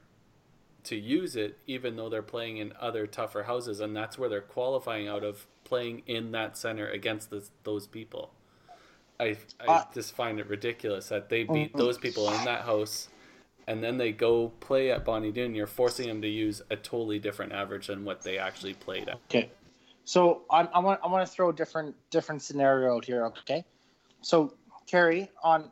[0.86, 4.42] to use it, even though they're playing in other tougher houses, and that's where they're
[4.42, 8.34] qualifying out of playing in that center against this, those people.
[9.24, 13.10] I I Uh, just find it ridiculous that they beat those people in that house,
[13.68, 15.56] and then they go play at Bonnie Doon.
[15.56, 19.20] You're forcing them to use a totally different average than what they actually played at.
[19.30, 19.52] Okay.
[20.06, 23.26] So I'm, I want I want to throw a different different scenario out here.
[23.28, 23.64] Okay.
[24.22, 24.54] So
[24.88, 25.72] Kerry on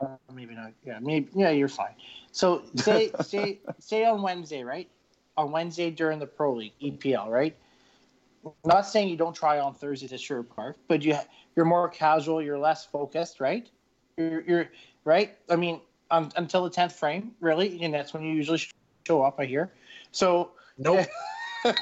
[0.00, 0.72] uh, maybe not.
[0.84, 1.50] Yeah, maybe yeah.
[1.50, 1.94] You're fine.
[2.32, 4.88] So say say say on Wednesday, right?
[5.36, 7.56] On Wednesday during the Pro League EPL, right?
[8.64, 11.16] Not saying you don't try on Thursday to Sherwood Park, but you
[11.56, 12.42] you're more casual.
[12.42, 13.68] You're less focused, right?
[14.16, 14.68] You're, you're
[15.04, 15.36] right.
[15.48, 18.60] I mean, um, until the tenth frame, really, and that's when you usually
[19.06, 19.36] show up.
[19.38, 19.72] I hear.
[20.12, 21.06] So nope
[21.64, 21.80] but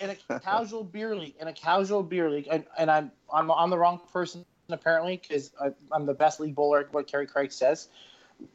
[0.00, 3.70] in a casual beer league, in a casual beer league, and, and I'm I'm I'm
[3.70, 5.52] the wrong person apparently because
[5.92, 7.88] I'm the best league bowler, what Kerry Craig says,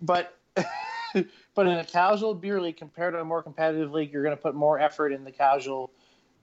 [0.01, 4.35] but but in a casual beer league compared to a more competitive league, you're going
[4.35, 5.91] to put more effort in the casual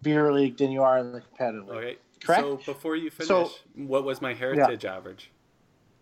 [0.02, 1.78] beer league than you are in the competitive league.
[1.78, 1.96] Okay.
[2.20, 2.42] Correct?
[2.42, 5.30] So before you finish, So- what was my heritage average?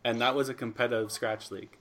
[0.04, 1.76] And that was a competitive scratch league.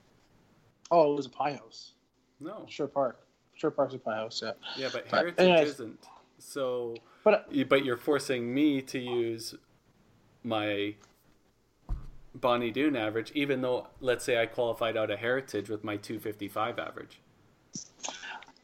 [0.90, 1.92] Oh, it was a pie house,
[2.40, 2.64] No.
[2.68, 3.20] Sure Park.
[3.54, 4.42] Sure Park's a pie house.
[4.44, 5.68] Yeah, Yeah, but But heritage anyways.
[5.70, 6.06] isn't.
[6.38, 6.94] So,
[7.24, 9.54] but uh, you- but you're forcing me to use
[10.44, 10.94] my
[12.34, 16.78] Bonnie Doon average, even though let's say I qualified out of heritage with my 255
[16.78, 17.20] average.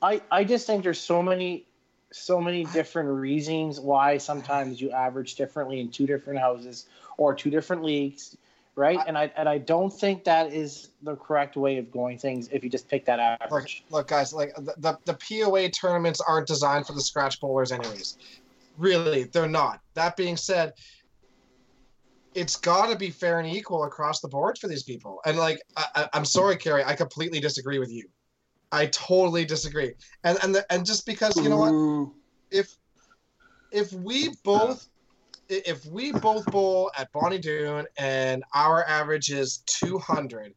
[0.02, 1.66] I, I just think there's so many
[2.12, 7.50] so many different reasons why sometimes you average differently in two different houses or two
[7.50, 8.36] different leagues,
[8.76, 8.98] right?
[9.06, 12.62] And I and I don't think that is the correct way of going things if
[12.64, 13.84] you just pick that average.
[13.90, 18.16] look guys like the, the, the poa tournaments aren't designed for the scratch bowlers anyways
[18.78, 20.72] really they're not that being said
[22.34, 25.60] it's got to be fair and equal across the board for these people and like
[25.76, 28.08] I, I, i'm sorry kerry i completely disagree with you
[28.72, 29.92] i totally disagree
[30.24, 32.12] and and, the, and just because you know what
[32.50, 32.76] if
[33.70, 34.88] if we both
[35.48, 40.54] if we both bowl at Bonnie Doon and our average is 200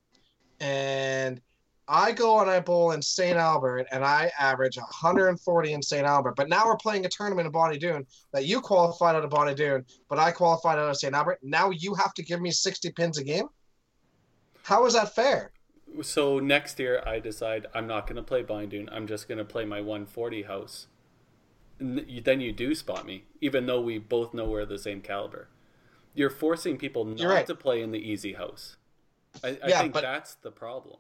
[0.60, 1.42] and
[1.88, 3.38] I go and I bowl in St.
[3.38, 6.06] Albert and I average 140 in St.
[6.06, 9.30] Albert, but now we're playing a tournament in Bonnie Doon that you qualified out of
[9.30, 11.14] Bonnie Doon, but I qualified out of St.
[11.14, 11.40] Albert.
[11.44, 13.48] Now you have to give me 60 pins a game?
[14.64, 15.52] How is that fair?
[16.02, 19.46] So next year I decide I'm not going to play Bonnie I'm just going to
[19.46, 20.88] play my 140 house.
[21.80, 25.02] N- you- Then you do spot me, even though we both know we're the same
[25.02, 25.48] caliber.
[26.14, 27.46] You're forcing people not You're right.
[27.48, 28.78] to play in the easy house.
[29.44, 31.00] I, I Yeah, think but- that's the problem.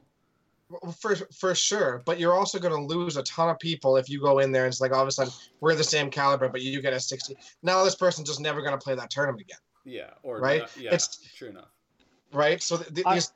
[0.99, 4.19] For for sure, but you're also going to lose a ton of people if you
[4.19, 5.31] go in there and it's like all of a sudden
[5.61, 7.37] we're the same caliber, but you get a 60.
[7.61, 9.59] Now this person's just never going to play that tournament again.
[9.83, 10.61] Yeah, or Right?
[10.61, 11.69] not- yeah, It's- true enough.
[12.33, 12.63] right?
[12.63, 13.31] So th- th- I- these.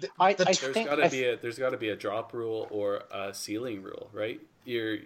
[0.00, 1.88] The- I- the I There's think- got to I be a there's got to be
[1.90, 4.40] a drop rule or a ceiling rule, right?
[4.64, 4.98] You're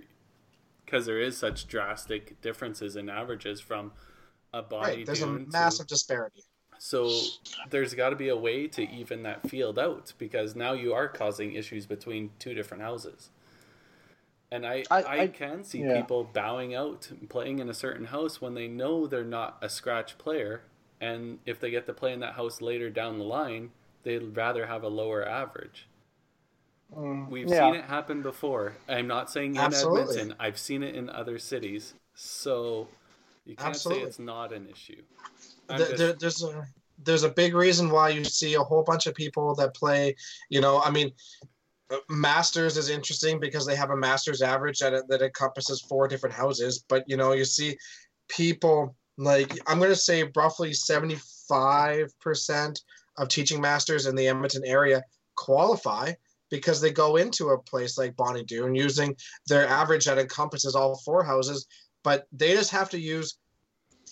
[0.85, 3.93] because there is such drastic differences in averages from
[4.53, 6.43] a body right, there's a dune to- massive disparity.
[6.79, 7.11] So
[7.71, 11.07] there's got to be a way to even that field out because now you are
[11.09, 13.31] causing issues between two different houses.
[14.51, 16.01] And I, I, I- I- can see yeah.
[16.01, 19.69] people bowing out and playing in a certain house when they know they're not a
[19.69, 20.63] scratch player.
[21.01, 23.71] And if they get to play in that house later down the line,
[24.03, 25.87] they'd rather have a lower average.
[26.95, 27.71] Mm, We've yeah.
[27.71, 28.75] seen it happen before.
[28.89, 30.03] I'm not saying in Absolutely.
[30.19, 30.37] Edmonton.
[30.39, 31.95] I've seen it in other cities.
[32.15, 32.89] So
[33.47, 34.05] you can't Absolutely.
[34.05, 35.03] say it's not an issue.
[35.69, 36.67] There- just- there- there's a
[37.05, 40.15] there's a big reason why you see a whole bunch of people that play.
[40.51, 41.13] You know, I mean,
[41.91, 46.35] uh, Masters is interesting because they have a Masters average that that encompasses four different
[46.35, 46.85] houses.
[46.89, 47.77] But you know, you see
[48.29, 52.83] people like I'm going to say roughly seventy five percent
[53.19, 55.03] of teaching masters in the Edmonton area
[55.35, 56.13] qualify
[56.51, 60.97] because they go into a place like Bonnie Doon using their average that encompasses all
[60.99, 61.67] four houses,
[62.03, 63.39] but they just have to use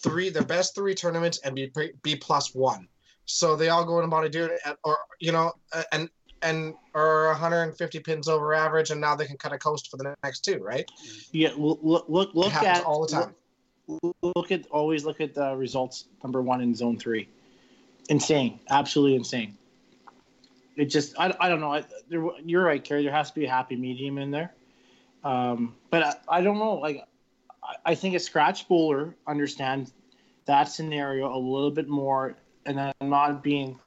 [0.02, 1.70] three their best three tournaments and be
[2.02, 2.88] be plus one.
[3.26, 6.08] So they all go into Bonnie Doon at, or you know uh, and
[6.42, 10.14] and are 150 pins over average, and now they can kind of coast for the
[10.24, 10.90] next two, right?
[11.32, 13.34] Yeah, look, look, look, It at all the time.
[13.86, 16.06] Look, look at always look at the results.
[16.22, 17.28] Number one in zone three,
[18.10, 19.56] insane, absolutely insane.
[20.76, 21.72] It just, I, I don't know.
[21.72, 23.02] I, there, you're right, Kerry.
[23.02, 24.52] There has to be a happy medium in there.
[25.24, 26.74] Um, but I, I don't know.
[26.74, 27.06] Like,
[27.62, 29.92] I, I think a scratch bowler understands
[30.46, 33.78] that scenario a little bit more, and I'm not being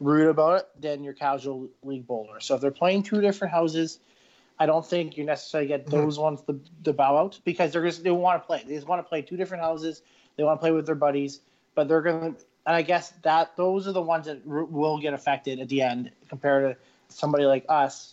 [0.00, 2.40] rude about it than your casual league bowler.
[2.40, 3.98] So if they're playing two different houses,
[4.60, 5.90] I don't think you necessarily get Mhm.
[5.90, 8.62] those ones to, to bow out because they're just they want to play.
[8.66, 10.02] They just want to play two different houses.
[10.36, 11.40] They want to play with their buddies,
[11.74, 12.34] but they're gonna.
[12.68, 15.80] And I guess that those are the ones that r- will get affected at the
[15.80, 16.78] end compared to
[17.08, 18.12] somebody like us,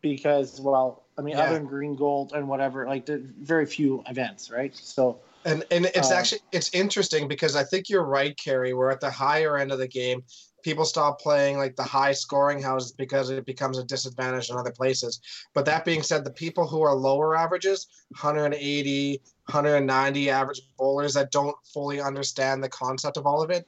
[0.00, 1.44] because well, I mean, Yeah.
[1.44, 4.74] other than green, gold, and whatever, like there's very few events, right?
[4.74, 8.74] So And and it's Um, actually it's interesting because I think you're right, Kerry.
[8.74, 10.24] We're at the higher end of the game.
[10.64, 14.72] People stop playing like the high scoring houses because it becomes a disadvantage in other
[14.72, 15.20] places.
[15.54, 21.32] But that being said, the people who are lower averages, 180, 190 average bowlers that
[21.32, 23.66] don't fully understand the concept of all of it,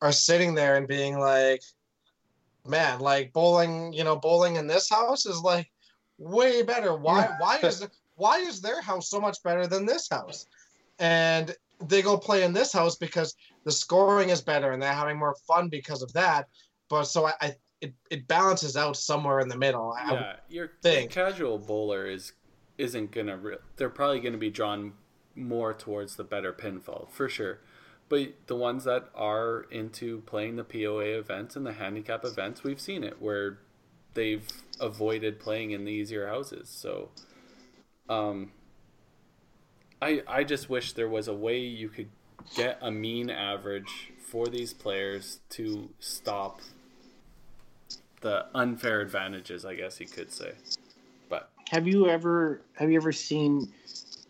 [0.00, 1.62] are sitting there and being like,
[2.66, 5.70] man, like bowling, you know, bowling in this house is like
[6.18, 6.96] way better.
[6.96, 10.46] Why why is why is their house so much better than this house?
[10.98, 11.54] And
[11.84, 15.36] they go play in this house because the scoring is better and they're having more
[15.46, 16.48] fun because of that.
[16.88, 19.92] But so I, I it, it balances out somewhere in the middle.
[19.92, 21.10] I, yeah, your, your think.
[21.10, 22.32] casual bowler is
[22.76, 23.36] isn't gonna.
[23.36, 24.92] Re- they're probably gonna be drawn
[25.38, 27.60] more towards the better pinfall for sure.
[28.08, 32.80] But the ones that are into playing the POA events and the handicap events, we've
[32.80, 33.58] seen it where
[34.14, 34.46] they've
[34.80, 36.68] avoided playing in the easier houses.
[36.68, 37.10] So,
[38.08, 38.52] um,
[40.00, 42.08] I I just wish there was a way you could
[42.56, 46.60] get a mean average for these players to stop
[48.20, 50.52] the unfair advantages, I guess you could say.
[51.28, 53.72] But have you ever have you ever seen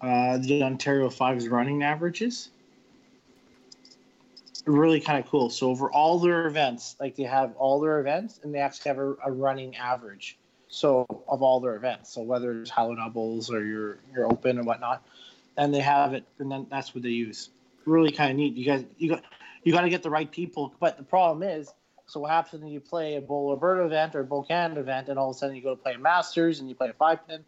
[0.01, 2.51] uh, the Ontario Fives running averages?
[4.67, 5.51] Really kind of cool.
[5.51, 8.99] So over all their events, like they have all their events, and they actually have
[8.99, 10.39] a, a running average.
[10.69, 14.67] So of all their events, so whether it's hollow Doubles or your your Open and
[14.67, 15.03] whatnot,
[15.57, 17.49] and they have it, and then that's what they use.
[17.87, 18.55] Really kind of neat.
[18.55, 19.23] You guys, you got
[19.63, 20.75] you got to get the right people.
[20.79, 21.73] But the problem is,
[22.07, 25.09] so what happens when you play a Bowl Alberta event or a Bowl Canada event,
[25.09, 26.93] and all of a sudden you go to play a Masters and you play a
[26.93, 27.45] five pin?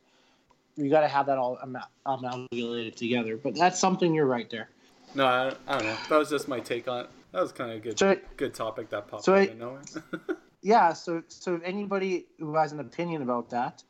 [0.76, 3.36] You got to have that all ama- amalgamated together.
[3.36, 4.70] But that's something you're right there.
[5.14, 5.96] no, I, I don't know.
[6.08, 7.10] That was just my take on it.
[7.32, 9.58] That was kind of a good, So- good topic that popped so out I- of
[9.58, 9.82] nowhere.
[10.62, 10.92] Yeah.
[10.92, 13.82] So so if anybody who has an opinion about that,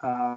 [0.00, 0.36] uh,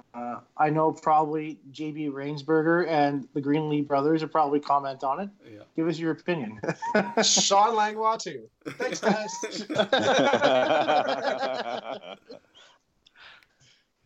[0.56, 5.28] I know probably JB Rainsberger and the Greenlee brothers will probably comment on it.
[5.48, 5.60] yeah.
[5.76, 6.60] Give us your opinion.
[7.22, 8.48] Sean Langlois too.
[8.66, 9.30] Thanks, guys.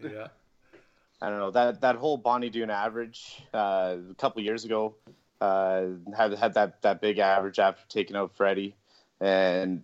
[0.03, 0.29] Yeah.
[1.23, 4.97] I don't know that that whole Bonnie Doon average uh, a couple years ago
[5.41, 5.85] uh,
[6.17, 8.75] had had that that big average after taking out Freddie,
[9.21, 9.83] and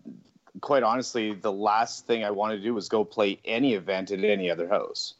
[0.60, 4.24] quite honestly, the last thing I wanted to do was go play any event at
[4.24, 5.14] any other house.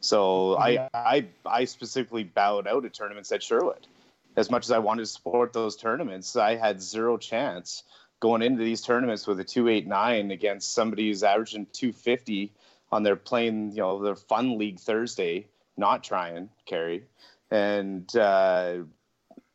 [0.00, 3.88] So I, I I specifically bowed out at tournaments at Sherwood.
[4.36, 7.82] As much as I wanted to support those tournaments, I had zero chance
[8.20, 12.52] going into these tournaments with a two eight nine against somebody who's averaging two fifty
[12.92, 17.04] on their playing, you know, their fun league Thursday, not trying carry,
[17.50, 18.78] and uh,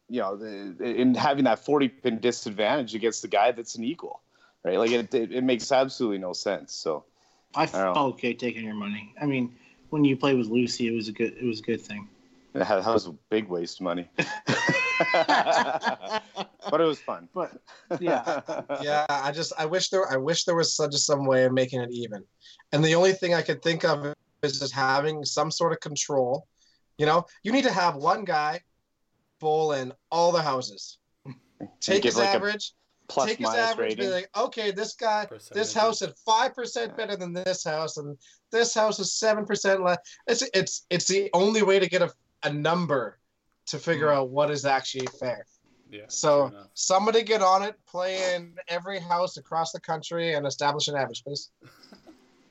[0.09, 4.21] you know, the, in having that 40 pin disadvantage against the guy that's an equal,
[4.63, 4.77] right?
[4.77, 6.73] Like it, it, it makes absolutely no sense.
[6.73, 7.05] So
[7.55, 9.13] I felt okay taking your money.
[9.21, 9.55] I mean,
[9.89, 12.07] when you play with Lucy, it was a good it was a good thing.
[12.53, 14.09] that was a big waste of money,
[16.69, 17.29] but it was fun.
[17.33, 17.51] But
[17.99, 18.41] yeah,
[18.81, 21.53] yeah, I just I wish there I wish there was such a, some way of
[21.53, 22.23] making it even.
[22.71, 26.47] And the only thing I could think of is just having some sort of control.
[26.97, 28.61] You know, you need to have one guy
[29.39, 30.97] bowl in all the houses.
[31.79, 32.73] Take his like average.
[33.07, 33.97] Plus take his minus average.
[33.97, 38.17] Be like, okay, this guy, this house is five percent better than this house, and
[38.51, 39.97] this house is seven percent less.
[40.27, 42.11] It's it's it's the only way to get a,
[42.43, 43.19] a number
[43.67, 44.17] to figure hmm.
[44.17, 45.45] out what is actually fair.
[45.89, 46.05] Yeah.
[46.07, 50.95] So somebody get on it, play in every house across the country, and establish an
[50.95, 51.49] average, please.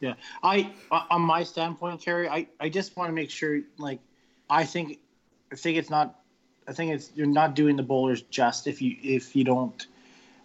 [0.01, 4.01] Yeah, I on my standpoint, Kerry, I I just want to make sure like
[4.51, 4.99] I think
[5.51, 6.21] I think it's not
[6.69, 9.87] I think it's you're not doing the bowlers just if you if you don't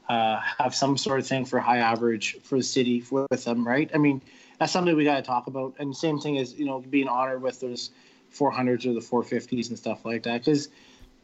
[0.07, 3.67] uh, have some sort of thing for high average for the city for, with them,
[3.67, 3.89] right?
[3.93, 4.21] I mean,
[4.59, 5.75] that's something we got to talk about.
[5.77, 7.91] And same thing as you know being honored with those
[8.33, 10.69] 400s or the 450s and stuff like that, because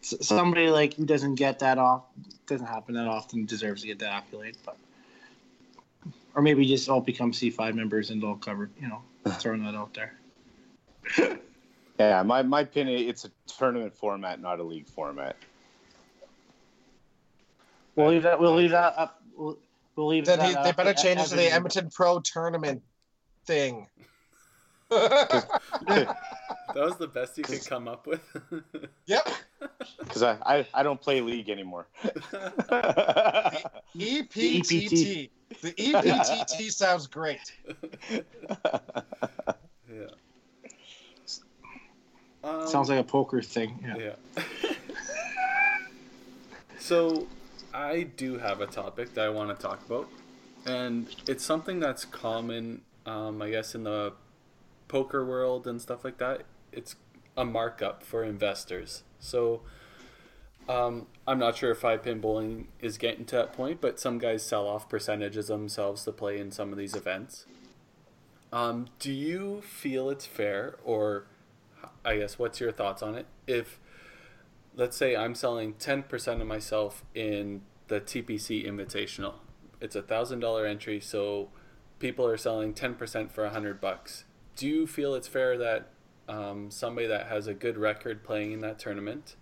[0.05, 2.03] somebody like who doesn't get that off
[2.47, 4.77] doesn't happen that often deserves to get that accolade, but.
[6.35, 9.01] Or maybe just all become C5 members and all covered, you know,
[9.39, 10.13] throwing that out there.
[11.99, 15.37] Yeah, my, my opinion, it's a tournament format, not a league format.
[17.95, 18.39] We'll leave that.
[18.39, 19.21] We'll leave that up.
[19.35, 19.57] We'll,
[19.95, 20.47] we'll leave Then that.
[20.47, 21.53] he, they up better change it to the Evan.
[21.53, 22.83] Edmonton Pro Tournament
[23.45, 23.87] thing.
[26.75, 28.19] That was the best you could come up with.
[29.05, 29.25] yep.
[29.99, 31.87] Because I, I, I don't play league anymore.
[33.95, 35.29] E EPTT.
[35.61, 37.53] The EPTT sounds great.
[39.89, 40.07] yeah.
[42.43, 43.79] Um, Sounds like a poker thing.
[43.81, 44.11] Yeah.
[44.37, 44.43] Yeah.
[46.79, 47.25] so,
[47.73, 50.09] I do have a topic that I want to talk about,
[50.65, 54.11] and it's something that's common, um, I guess, in the
[54.87, 56.43] poker world and stuff like that.
[56.71, 56.95] It's
[57.37, 59.03] a markup for investors.
[59.19, 59.61] So,
[60.67, 64.17] um, I'm not sure if five pin bowling is getting to that point, but some
[64.17, 67.45] guys sell off percentages themselves to play in some of these events.
[68.51, 71.25] Um, do you feel it's fair, or
[72.03, 73.25] I guess what's your thoughts on it?
[73.47, 73.79] If
[74.75, 79.35] let's say I'm selling 10% of myself in the TPC Invitational,
[79.81, 81.49] it's a thousand dollar entry, so
[81.99, 84.25] people are selling 10% for a hundred bucks.
[84.55, 85.89] Do you feel it's fair that
[86.27, 89.35] um, somebody that has a good record playing in that tournament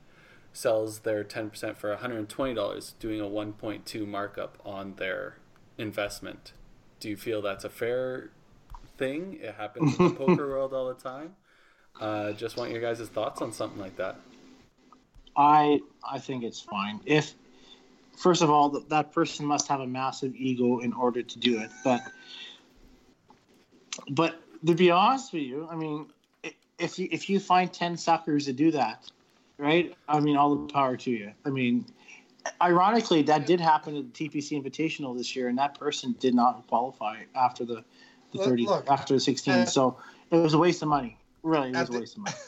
[0.52, 5.38] sells their 10% for $120, doing a 1.2 markup on their
[5.78, 6.54] investment?
[7.00, 8.32] Do you feel that's a fair
[8.98, 9.40] thing?
[9.42, 11.36] It happens in the poker world all the time.
[12.00, 14.20] Uh, just want your guys' thoughts on something like that.
[15.36, 17.00] I I think it's fine.
[17.06, 17.34] If
[18.18, 21.60] first of all, th- that person must have a massive ego in order to do
[21.60, 21.72] it.
[21.84, 22.02] But
[24.10, 26.08] but to be honest with you, I mean,
[26.80, 29.10] if you if you find ten suckers to do that,
[29.58, 29.94] right?
[30.08, 31.32] I mean, all the power to you.
[31.46, 31.86] I mean,
[32.62, 36.66] ironically, that did happen at the TPC Invitational this year, and that person did not
[36.68, 37.84] qualify after the
[38.32, 39.54] the thirty look, after the sixteen.
[39.54, 39.98] uh, so
[40.32, 41.18] it was a waste of money.
[41.44, 42.36] Really, it was a the- waste of money.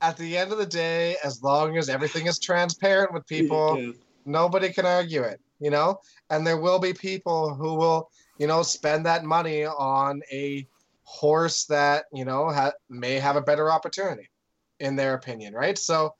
[0.00, 3.92] At the end of the day, as long as everything is transparent with people, Yeah.
[4.26, 6.00] nobody can argue it, you know?
[6.28, 10.66] And there will be people who will, you know, spend that money on a
[11.12, 14.30] horse that, you know, ha- may have a better opportunity
[14.80, 15.76] in their opinion, right?
[15.76, 16.14] So,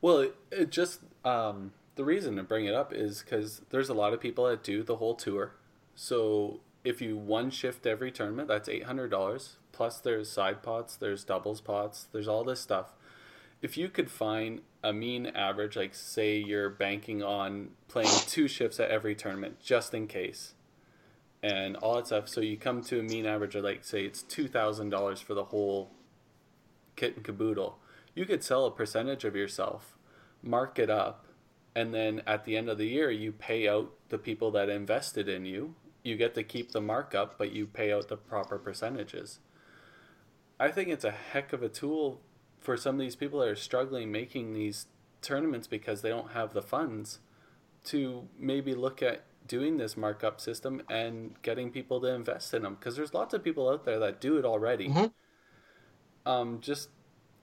[0.00, 3.94] Well, it, it just um, the reason to bring it up is because there's a
[3.94, 5.52] lot of people that do the whole tour.
[5.94, 9.56] So if you one shift every tournament, that's eight hundred dollars.
[9.72, 12.94] Plus, there's side pots, there's doubles pots, there's all this stuff.
[13.60, 18.80] If you could find a mean average, like say you're banking on playing two shifts
[18.80, 20.54] at every tournament, just in case,
[21.42, 24.22] and all that stuff, so you come to a mean average of like say it's
[24.22, 25.90] two thousand dollars for the whole
[26.96, 27.78] kit and caboodle
[28.18, 29.96] you could sell a percentage of yourself,
[30.42, 31.26] mark it up,
[31.76, 35.28] and then at the end of the year, you pay out the people that invested
[35.28, 35.76] in you.
[36.02, 39.38] You get to keep the markup, but you pay out the proper percentages.
[40.58, 42.20] I think it's a heck of a tool
[42.58, 44.86] for some of these people that are struggling making these
[45.22, 47.20] tournaments because they don't have the funds
[47.84, 52.76] to maybe look at doing this markup system and getting people to invest in them
[52.78, 54.88] because there's lots of people out there that do it already.
[54.88, 55.12] Mhm.
[56.26, 56.90] Um, just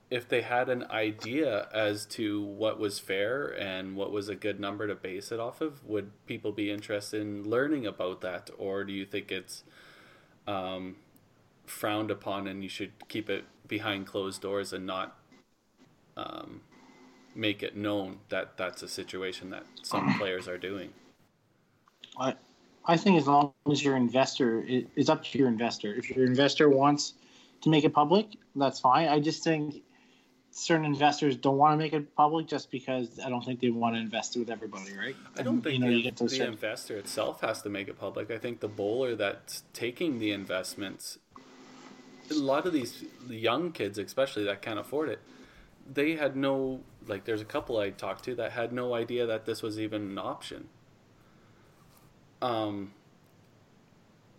[0.08, 4.60] if they had an idea as to what was fair and what was a good
[4.60, 8.84] number to base it off of, would people be interested in learning about that, or
[8.84, 9.64] do you think it's
[10.46, 10.96] um,
[11.66, 15.18] frowned upon and you should keep it behind closed doors and not
[16.16, 16.60] um,
[17.34, 20.92] make it known that that's a situation that some players are doing.
[22.18, 22.34] I,
[22.84, 25.94] I think as long as your investor, it, it's up to your investor.
[25.94, 27.14] If your investor wants
[27.62, 29.08] to make it public, that's fine.
[29.08, 29.82] I just think
[30.56, 33.94] certain investors don't want to make it public just because I don't think they want
[33.94, 35.16] to invest with everybody, right?
[35.38, 37.98] I don't think you know, the, you the certain- investor itself has to make it
[37.98, 38.30] public.
[38.30, 41.18] I think the bowler that's taking the investments,
[42.30, 45.20] a lot of these young kids, especially that can't afford it,
[45.92, 47.24] they had no like.
[47.24, 50.18] There's a couple I talked to that had no idea that this was even an
[50.18, 50.68] option.
[52.42, 52.92] Um,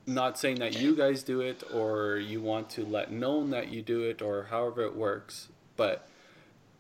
[0.05, 3.81] not saying that you guys do it or you want to let known that you
[3.81, 6.07] do it or however it works, but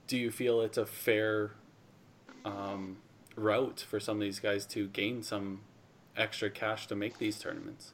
[0.07, 1.51] do you feel it's a fair
[2.45, 2.97] um,
[3.35, 5.61] route for some of these guys to gain some
[6.15, 7.91] extra cash to make these tournaments?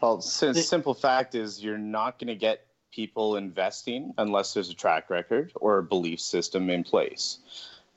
[0.00, 4.68] Well, si- The- simple fact is you're not going to get people investing unless there's
[4.68, 7.38] a track record or a belief system in place.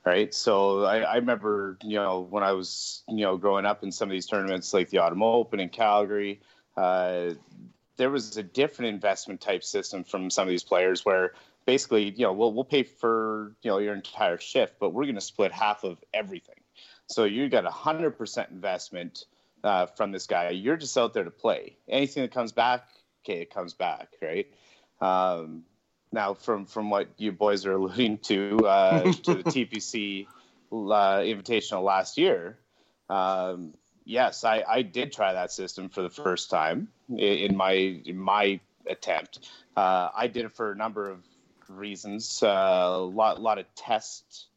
[0.06, 0.34] Right.
[0.34, 4.10] So I, I remember, you know, when I was, you know, growing up in some
[4.10, 6.42] of these tournaments like the Autumn Open in Calgary,
[6.76, 7.30] uh,
[7.96, 11.36] there was a different investment type system from some of these players where
[11.66, 15.16] basically, you know, we'll, we'll pay for, you know, your entire shift, but we're going
[15.16, 16.60] to split half of everything.
[17.08, 19.26] So you got a hundred percent investment
[19.64, 20.50] uh, from this guy.
[20.50, 21.78] You're just out there to play.
[21.88, 22.90] Anything that comes back,
[23.24, 24.48] okay, it comes back, right?
[25.00, 25.64] Um,
[26.14, 30.28] now, from from what you boys are alluding to uh, to the TPC
[30.72, 30.76] uh,
[31.20, 32.58] Invitational last year,
[33.10, 33.74] um,
[34.06, 38.18] yes, I, I did try that system for the first time in, in my in
[38.18, 39.50] my attempt.
[39.76, 41.24] Uh, I did it for a number of
[41.68, 42.44] reasons.
[42.44, 44.48] Uh, a lot lot of test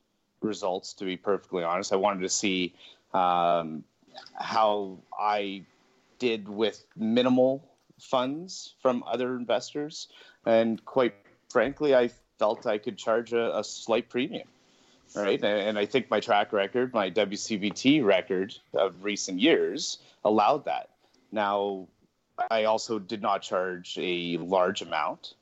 [0.43, 1.93] results, to be perfectly honest.
[1.93, 2.75] I wanted to see
[3.15, 3.83] um,
[4.35, 5.65] how I
[6.19, 7.67] did with minimal
[7.99, 10.09] funds from other investors,
[10.45, 11.15] and quite
[11.49, 14.49] frankly, I felt I could charge a, a slight premium.
[15.15, 20.65] Right, and, and I think my track record, my WCBT record of recent years, allowed
[20.65, 20.91] that.
[21.33, 21.87] Now,
[22.51, 25.35] I also did not charge a large amount,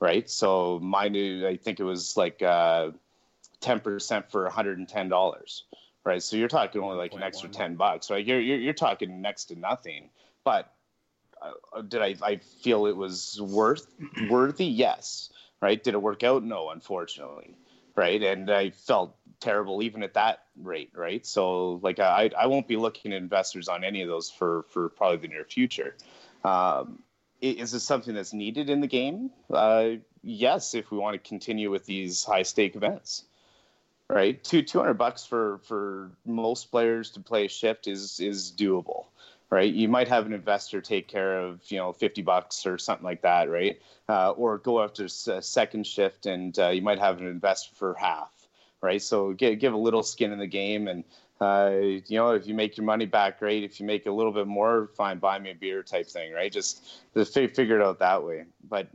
[0.00, 0.28] right?
[0.28, 2.90] So mine, I think it was like uh,
[3.60, 5.64] ten percent for one hundred and ten dollars,
[6.04, 6.22] right?
[6.22, 8.24] So you're talking only like an extra ten bucks, right?
[8.24, 10.10] You're you're, you're talking next to nothing.
[10.44, 10.72] But
[11.40, 13.86] uh, did I I feel it was worth
[14.28, 14.66] worthy?
[14.66, 15.30] Yes,
[15.62, 15.82] right.
[15.82, 16.44] Did it work out?
[16.44, 17.56] No, unfortunately,
[17.96, 18.22] right.
[18.22, 21.24] And I felt terrible even at that rate, right?
[21.24, 24.90] So like I I won't be looking at investors on any of those for for
[24.90, 25.96] probably the near future.
[26.44, 27.02] Um,
[27.40, 29.30] is this something that's needed in the game?
[29.50, 29.90] Uh,
[30.22, 33.24] yes, if we want to continue with these high stake events
[34.12, 34.42] right?
[34.44, 39.06] Two two hundred bucks for for most players to play a shift is is doable,
[39.52, 39.72] right?
[39.72, 43.20] You might have an investor take care of you know fifty bucks or something like
[43.20, 43.80] that, right?
[44.08, 47.94] Uh, or go after a second shift, and uh, you might have an investor for
[47.94, 48.32] half,
[48.80, 49.02] right?
[49.02, 51.04] So give give a little skin in the game, and
[51.38, 53.62] uh, you know if you make your money back, great.
[53.62, 56.50] If you make a little bit more, fine, buy me a beer type thing, right?
[56.50, 58.46] Just just fi- figure it out that way.
[58.66, 58.88] But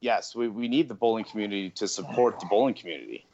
[0.00, 3.26] yes, we, we need the bowling community to support the bowling community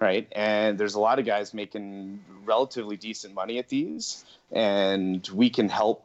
[0.00, 0.28] right?
[0.32, 5.68] And there's a lot of guys making relatively decent money at these, and we can
[5.68, 6.04] help,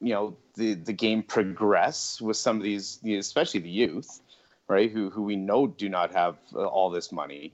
[0.00, 4.20] you know, the the game progress with some of these, especially the youth,
[4.68, 4.90] right?
[4.90, 7.52] Who who we know do not have uh, all this money.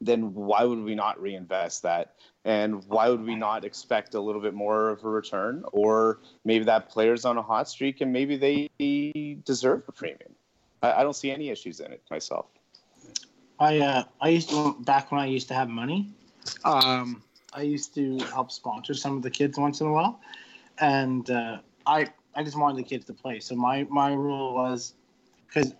[0.00, 2.14] Then why would we not reinvest that?
[2.44, 5.64] And why would we not expect a little bit more of a return?
[5.72, 10.32] Or maybe that player's on a hot streak and maybe they deserve a premium.
[10.82, 12.46] I, I don't see any issues in it myself.
[13.60, 16.12] I uh, I used to back when I used to have money.
[16.64, 20.20] Um, I used to help sponsor some of the kids once in a while,
[20.78, 23.40] and uh, I I just wanted the kids to play.
[23.40, 24.94] So my my rule was
[25.46, 25.74] because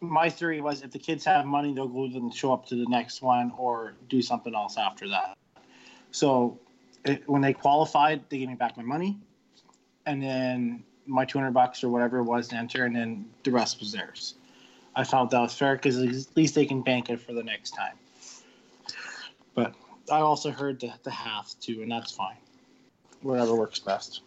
[0.00, 2.86] my theory was if the kids have money, they'll go and show up to the
[2.88, 5.36] next one or do something else after that.
[6.12, 6.60] So
[7.04, 9.18] it, when they qualified, they gave me back my money,
[10.04, 13.50] and then my two hundred bucks or whatever it was to enter, and then the
[13.50, 14.34] rest was theirs.
[14.96, 17.72] I felt that was fair because at least they can bank it for the next
[17.72, 17.96] time.
[19.54, 19.74] But
[20.10, 22.38] I also heard the, the half too, and that's fine.
[23.20, 24.22] Whatever works best.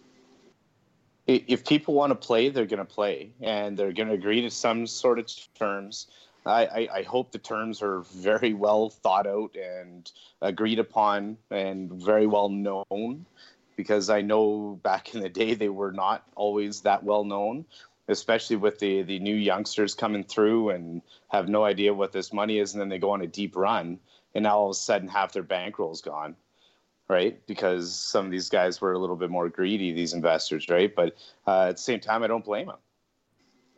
[1.25, 4.51] if people want to play, they're going to play, and they're going to agree to
[4.51, 6.07] some sort of terms.
[6.45, 10.09] I, I, I hope the terms are very well thought out and
[10.41, 13.25] agreed upon and very well known,
[13.75, 17.65] because I know back in the day they were not always that well known,
[18.09, 22.59] especially with the the new youngsters coming through and have no idea what this money
[22.59, 23.99] is, and then they go on a deep run,
[24.35, 26.35] and now all of a sudden half their bankroll's gone
[27.09, 27.45] right?
[27.47, 30.95] Because some of these guys were a little bit more greedy, these investors, right?
[30.95, 31.15] But
[31.47, 32.77] uh, at the same time, I don't blame them.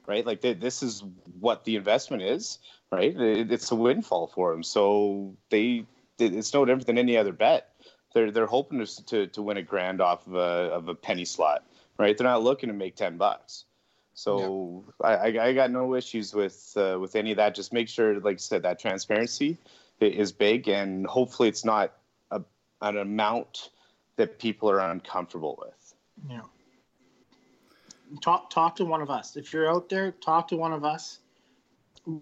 [0.07, 0.25] right?
[0.25, 1.03] Like th- this is
[1.39, 2.59] what the investment is,
[2.91, 3.15] right?
[3.19, 4.63] It, it's a windfall for them.
[4.63, 5.85] So they,
[6.19, 7.69] it's no different than any other bet.
[8.13, 10.39] They're they're hoping to to, to win a grand off of a
[10.73, 11.65] of a penny slot,
[11.97, 12.17] right?
[12.17, 13.65] They're not looking to make ten bucks.
[14.13, 17.55] So I, I, I got no issues with uh, with any of that.
[17.55, 19.57] Just make sure, like I said, that transparency
[19.99, 21.93] is big, and hopefully it's not
[22.31, 22.41] a,
[22.81, 23.69] an amount
[24.17, 25.93] that people are uncomfortable with.
[26.29, 26.41] Yeah.
[28.21, 29.37] Talk talk to one of us.
[29.37, 31.19] If you're out there, talk to one of us.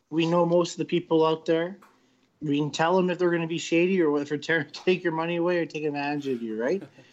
[0.10, 1.78] We know most of the people out there.
[2.42, 5.14] We can tell them if they're going to be shady or if they're take your
[5.14, 6.84] money away or take advantage of you, right?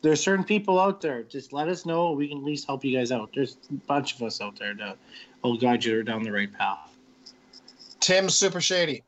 [0.00, 1.22] There's certain people out there.
[1.22, 2.12] Just let us know.
[2.12, 3.30] We can at least help you guys out.
[3.34, 4.96] There's a bunch of us out there that
[5.42, 6.96] will guide you down the right path.
[8.00, 9.02] Tim's super shady.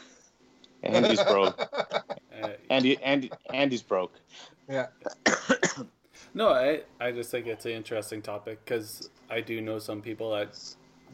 [0.82, 1.60] Andy's broke.
[2.42, 4.14] Uh, Andy, Andy, Andy's broke.
[4.66, 4.86] Yeah.
[6.34, 10.30] No, I I just think it's an interesting topic because I do know some people
[10.32, 10.58] that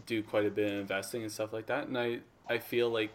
[0.04, 3.10] do quite a bit of investing and stuff like that, and I I feel like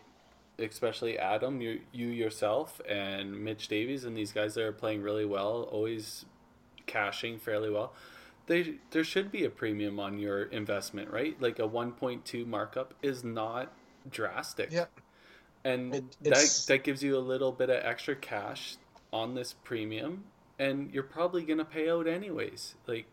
[0.59, 5.25] especially Adam, you you yourself and Mitch Davies and these guys that are playing really
[5.25, 6.25] well, always
[6.85, 7.93] cashing fairly well.
[8.47, 11.39] They there should be a premium on your investment, right?
[11.41, 13.71] Like a one point two markup is not
[14.09, 14.71] drastic.
[14.71, 14.91] Yep.
[15.63, 18.77] And It- that that gives you a little bit of extra cash
[19.13, 20.25] on this premium
[20.57, 22.75] and you're probably gonna pay out anyways.
[22.87, 23.05] Like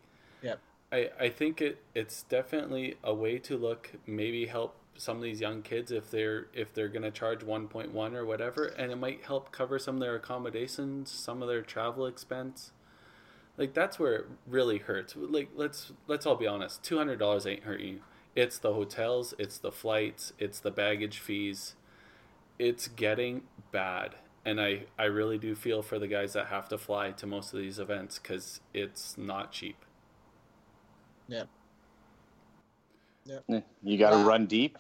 [0.42, 0.60] Yep.
[0.90, 5.40] I, I think it it's definitely a way to look maybe help some of these
[5.40, 8.96] young kids if they're if they're gonna charge one point one or whatever and it
[8.96, 12.72] might help cover some of their accommodations, some of their travel expense.
[13.56, 15.14] Like that's where it really hurts.
[15.16, 18.00] Like let's let's all be honest, two hundred dollars ain't hurting you.
[18.36, 21.74] It's the hotels, it's the flights, it's the baggage fees.
[22.58, 23.42] It's getting
[23.72, 24.16] bad.
[24.44, 27.52] And I, I really do feel for the guys that have to fly to most
[27.52, 29.84] of these events because it's not cheap.
[33.82, 34.26] You got to Wow.
[34.26, 34.78] run deep.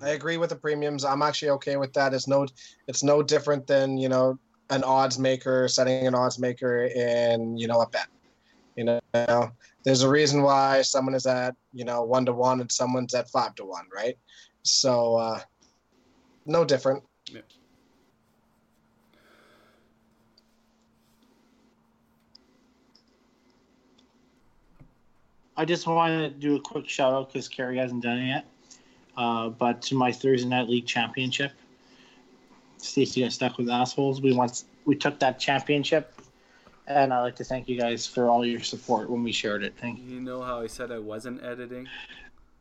[0.00, 1.04] I agree with the premiums.
[1.04, 2.14] I'm actually okay with that.
[2.14, 2.46] It's no,
[2.86, 4.38] it's no different than you know
[4.70, 8.08] an odds maker setting an odds maker in you know a bet.
[8.76, 9.50] You know,
[9.84, 13.28] there's a reason why someone is at you know one to one and someone's at
[13.30, 14.16] five to one, right?
[14.62, 15.40] So uh,
[16.46, 17.02] no different.
[25.58, 28.46] I just wanted to do a quick shout out because Kerry hasn't done it yet.
[29.16, 31.50] Uh, but to my Thursday night league championship,
[32.76, 34.20] Stacey got stuck with assholes.
[34.20, 36.14] We once we took that championship,
[36.86, 39.74] and I'd like to thank you guys for all your support when we shared it.
[39.80, 40.04] Thank you.
[40.04, 41.88] You know how I said I wasn't editing?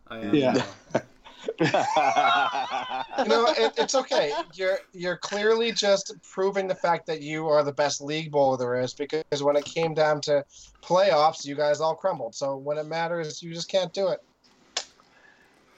[0.07, 0.65] I am Yeah.
[1.59, 3.05] now.
[3.17, 4.31] You know, it, it's okay.
[4.53, 8.79] You're you're clearly just proving the fact that you are the best league bowler there
[8.79, 8.93] is.
[8.93, 10.45] Because when it came down to
[10.83, 12.35] playoffs, you guys all crumbled.
[12.35, 14.23] So when it matters, you just can't do it.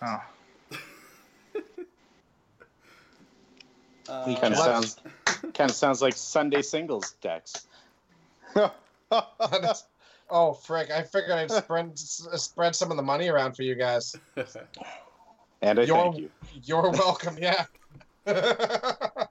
[0.01, 0.22] Oh.
[4.09, 4.97] Uh, kind of sounds
[5.53, 7.67] kind of sounds like Sunday singles Dex.
[10.30, 10.89] oh frick!
[10.89, 14.15] I figured I'd spread spread some of the money around for you guys.
[15.62, 16.30] And I You're- thank you.
[16.64, 17.38] You're welcome.
[17.39, 17.66] Yeah.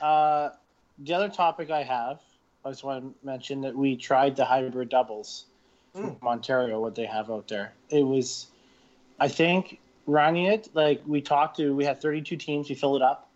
[0.00, 0.50] Uh,
[0.98, 2.20] the other topic I have,
[2.64, 5.46] I just want to mention that we tried the hybrid doubles
[5.92, 7.72] from Ontario, what they have out there.
[7.88, 8.48] It was,
[9.18, 13.02] I think, running it, like we talked to, we had 32 teams, we filled it
[13.02, 13.28] up.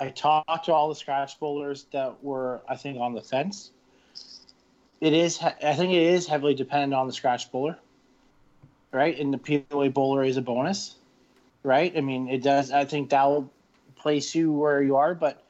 [0.00, 3.70] I talked to all the scratch bowlers that were, I think, on the fence.
[5.00, 7.78] It is, I think it is heavily dependent on the scratch bowler,
[8.92, 9.18] right?
[9.18, 9.38] And the
[9.70, 10.96] POA bowler is a bonus,
[11.62, 11.94] right?
[11.96, 13.50] I mean, it does, I think that will
[13.96, 15.44] place you where you are, but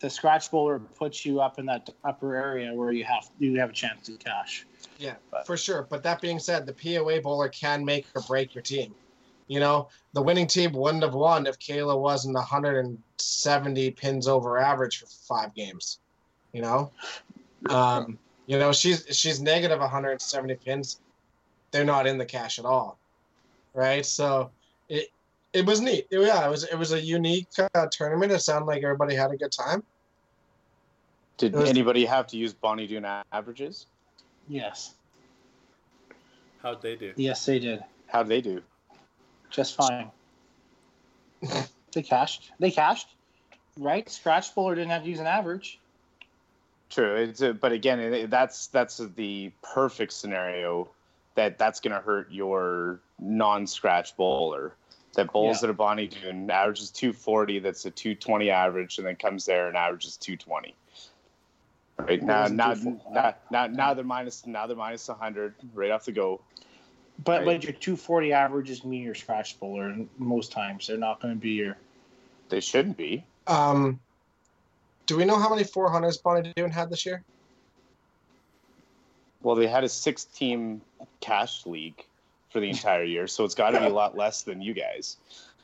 [0.00, 3.70] the scratch bowler puts you up in that upper area where you have you have
[3.70, 4.66] a chance to cash.
[4.98, 5.86] Yeah, But- for sure.
[5.88, 8.94] But that being said, the POA bowler can make or break your team.
[9.48, 14.98] You know, the winning team wouldn't have won if Kayla wasn't 170 pins over average
[14.98, 16.00] for five games.
[16.52, 16.90] You know,
[17.68, 21.00] um, you know she's she's negative 170 pins.
[21.70, 22.98] They're not in the cash at all,
[23.74, 24.04] right?
[24.04, 24.50] So
[24.88, 25.08] it
[25.52, 26.06] it was neat.
[26.10, 28.32] It- yeah, it was it was a unique uh, tournament.
[28.32, 29.82] It sounded like everybody had a good time.
[31.38, 33.86] Did was- anybody have to use Bonnie Doon averages?
[34.48, 34.94] Yes,
[36.62, 37.12] How'd they do?
[37.16, 38.62] yes, they did How'd they do?
[39.50, 40.10] just fine.
[41.92, 42.52] they cashed.
[42.58, 43.08] They cashed,
[43.78, 44.08] right?
[44.08, 45.78] Scratch bowler didn't have to use an average.
[46.90, 50.88] True, it's a, but again, it, that's that's the perfect scenario
[51.36, 54.74] that that's going to hurt your non-scratch bowler.
[55.14, 55.68] That bowls Yeah.
[55.68, 57.60] at a Bonnie Doon averages 240.
[57.60, 60.74] That's a 220 average, and then comes there and averages 220.
[61.98, 62.74] Right now, now,
[63.10, 64.46] now, now, now they're minus.
[64.46, 66.40] Now they're minus 100 right off the go.
[67.24, 67.60] But Right.
[67.60, 70.86] but your 240 average is me your scratch bowler and most times.
[70.86, 71.78] They're not going to be your.
[72.50, 73.24] They shouldn't be.
[73.46, 73.98] Um,
[75.06, 77.22] do we know how many 400s Bonnie Doon had this year?
[79.42, 80.82] Well, they had a six-team
[81.20, 82.04] cash league
[82.50, 85.16] for the entire year, so it's got to be a lot less than you guys.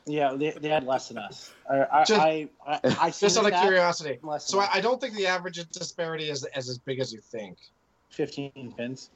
[0.05, 1.53] Yeah, they, they had less than us.
[1.69, 4.19] I I Just- I, I, I Just out of curiosity.
[4.39, 7.57] So I, I don't think the average disparity is as, as big as you think.
[8.09, 9.09] 15 pins.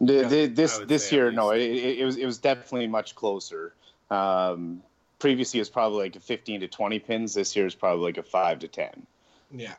[0.00, 3.72] The, the, this this year, no, it, it, it was it was definitely much closer.
[4.10, 4.82] Um,
[5.18, 7.34] previously, it was probably like a 15 to 20 pins.
[7.34, 9.06] This year is probably like a five to 10.
[9.50, 9.74] Yeah.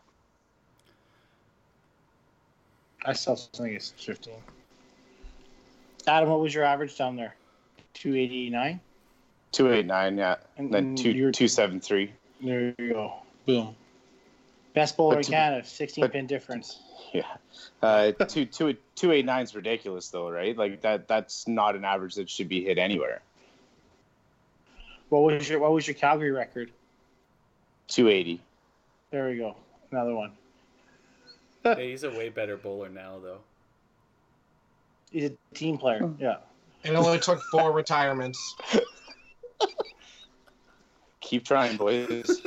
[3.05, 4.33] I still think it's 15.
[6.09, 7.35] Adam, what was your average down there?
[7.93, 8.79] 289?
[9.51, 12.11] 289, yeah, And, and then two you're- 273.
[12.41, 13.13] There you go.
[13.45, 13.75] Boom.
[14.73, 16.79] Best bowler But in to- Canada, 16 but- pin difference.
[17.11, 17.23] Yeah,
[17.81, 20.55] uh, two two two eight nine is ridiculous though, right?
[20.55, 23.21] Like that that's not an average that should be hit anywhere.
[25.09, 26.69] What was your What was your Calgary record?
[27.87, 28.39] 280.
[29.09, 29.55] There we go.
[29.91, 30.33] Another one.
[31.65, 33.39] Yeah, he's a way better bowler now, though.
[35.11, 35.99] He's a team player.
[35.99, 36.21] Hmm.
[36.21, 36.37] Yeah.
[36.83, 38.55] And it only took four retirements.
[41.21, 42.41] Keep trying, boys.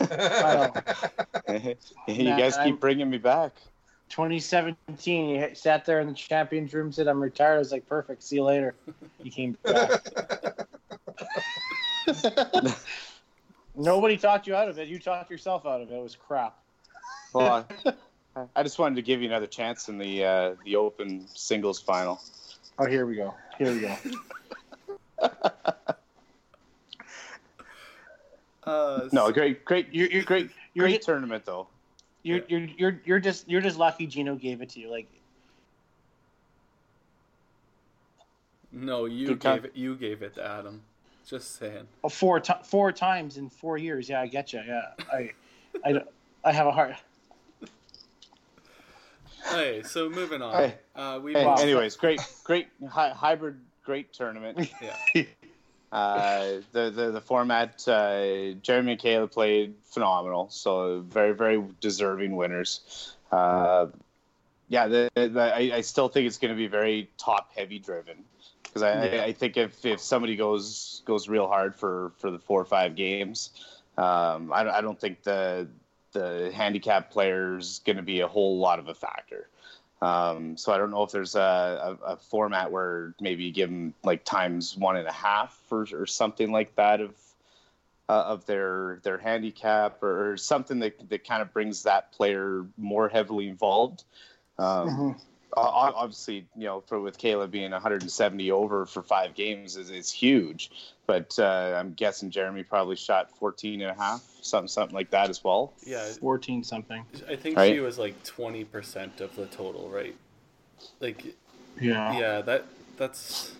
[0.00, 0.70] I
[2.06, 3.52] you Nah, guys I'm- keep bringing me back.
[4.10, 8.24] 2017, he sat there in the champions room, said, "I'm retired." I was like, "Perfect.
[8.24, 8.74] See you later."
[9.22, 10.02] He came back.
[13.76, 14.88] Nobody talked you out of it.
[14.88, 15.94] You talked yourself out of it.
[15.94, 16.58] It was crap.
[17.32, 17.92] Well, I,
[18.56, 22.20] I just wanted to give you another chance in the uh, the Open singles final.
[22.78, 23.34] Oh, here we go.
[23.58, 23.96] Here we go.
[28.64, 31.66] Uh, No, great, great, You're you're great, you're great tournament though.
[32.22, 34.90] you're, you're you're you're just you're just lucky Gino gave it to you.
[34.90, 35.08] Like
[38.70, 39.72] no, you Good gave it.
[39.74, 40.82] You gave it to Adam.
[41.26, 41.88] Just saying.
[42.04, 44.08] oh, four ti four times in four years.
[44.08, 44.60] Yeah, I get you.
[44.64, 45.30] Yeah, I
[45.84, 46.08] I don't-
[46.44, 46.94] I have a heart.
[49.48, 50.54] Hey, so moving on.
[50.54, 50.74] Hey.
[50.94, 51.56] Uh, we Hey, Wow.
[51.56, 54.70] anyways, great, great hy- hybrid, great tournament.
[54.82, 54.96] yeah.
[55.92, 62.36] Uh, the, the the format, uh, Jeremy and Caleb played phenomenal, so very very deserving
[62.36, 63.16] winners.
[63.32, 63.86] Uh,
[64.68, 68.22] yeah, the, the, I, I still think it's going to be very top heavy driven
[68.62, 69.22] because I, Yeah.
[69.22, 72.64] I, I think if, if somebody goes goes real hard for, for the four or
[72.66, 73.50] five games,
[73.98, 75.66] um, I, don't- I don't think the
[76.12, 79.48] the handicap players going to be a whole lot of a factor.
[80.02, 83.68] Um, so I don't know if there's a, a, a format where maybe you give
[83.68, 87.14] them like times one and a half or, or something like that of
[88.08, 93.08] uh, of their their handicap or, something that that kind of brings that player more
[93.08, 94.04] heavily involved.
[94.58, 95.20] Um, Mhm.
[95.56, 99.90] O- o- Obviously, you know, for with Caleb being 170 over for five games is,
[99.90, 100.70] is huge,
[101.06, 105.28] but uh, I'm guessing Jeremy probably shot 14 and a half, something something like that
[105.30, 105.72] as well.
[105.84, 106.04] Yeah.
[106.20, 107.04] Fourteen something.
[107.28, 107.72] I think Right.
[107.74, 110.14] she was like twenty percent of the total, right?
[111.00, 111.34] Like,
[111.80, 112.18] Yeah.
[112.18, 112.64] yeah, that
[112.96, 113.52] that's.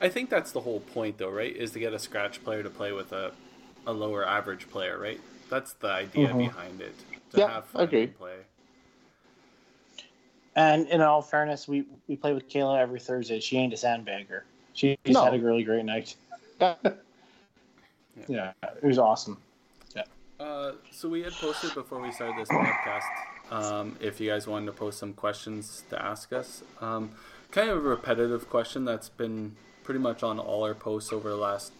[0.00, 1.54] I think that's the whole point, though, right?
[1.54, 3.32] Is to get a scratch player to play with a,
[3.86, 5.20] a lower average player, right?
[5.48, 6.38] That's the idea Mhm.
[6.38, 6.94] behind it.
[7.32, 8.02] To Yeah, have fun agree.
[8.04, 8.36] and play.
[10.56, 13.40] And in all fairness, we we play with Kayla every Thursday.
[13.40, 14.42] She ain't a sandbagger.
[14.72, 15.24] She's No.
[15.24, 16.14] had a really great night.
[16.60, 16.74] Yeah.
[18.28, 19.38] Yeah, it was awesome.
[20.38, 23.02] Uh, so we had posted before we started this podcast.
[23.50, 27.10] Um, if you guys wanted to post some questions to ask us, um,
[27.50, 31.36] kind of a repetitive question that's been pretty much on all our posts over the
[31.36, 31.72] last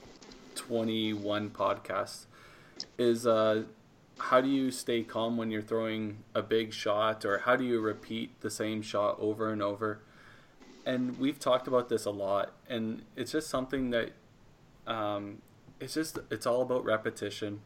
[0.54, 2.26] twenty-one podcasts
[2.98, 3.62] is uh,
[4.18, 7.80] how do you stay calm when you're throwing a big shot, or how do you
[7.80, 10.00] repeat the same shot over and over?
[10.86, 14.12] And we've talked about this a lot, and it's just something that
[14.86, 15.38] um,
[15.80, 17.60] it's just it's all about repetition.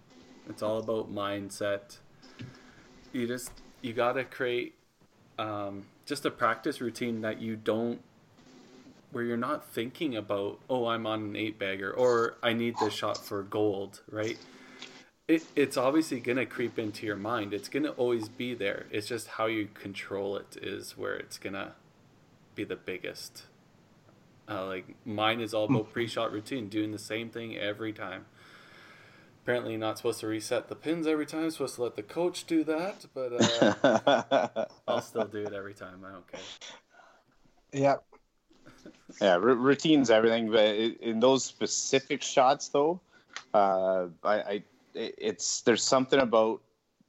[0.49, 1.99] It's all about mindset.
[3.13, 3.51] You just
[3.83, 4.75] you gotta create
[5.39, 8.01] um, just a practice routine that you don't
[9.11, 12.95] where you're not thinking about oh I'm on an eight bagger or I need this
[12.95, 14.39] shot for gold, right?
[15.29, 17.53] It, it's obviously gonna creep into your mind.
[17.53, 18.87] It's gonna always be there.
[18.91, 21.75] It's just how you control it is where it's gonna
[22.55, 23.43] be the biggest.
[24.49, 28.25] Uh, like mine is all about pre-shot routine, doing the same thing every time.
[29.43, 31.51] Apparently, you're not supposed to reset the pins every time.
[31.51, 36.05] Supposed to let the coach do that, but uh, I'll still do it every time.
[36.07, 36.41] I don't care.
[37.73, 38.05] Yep.
[39.21, 43.01] yeah, r- routines everything, but in those specific shots though,
[43.53, 44.63] uh, I, I
[44.99, 46.61] it's there's something about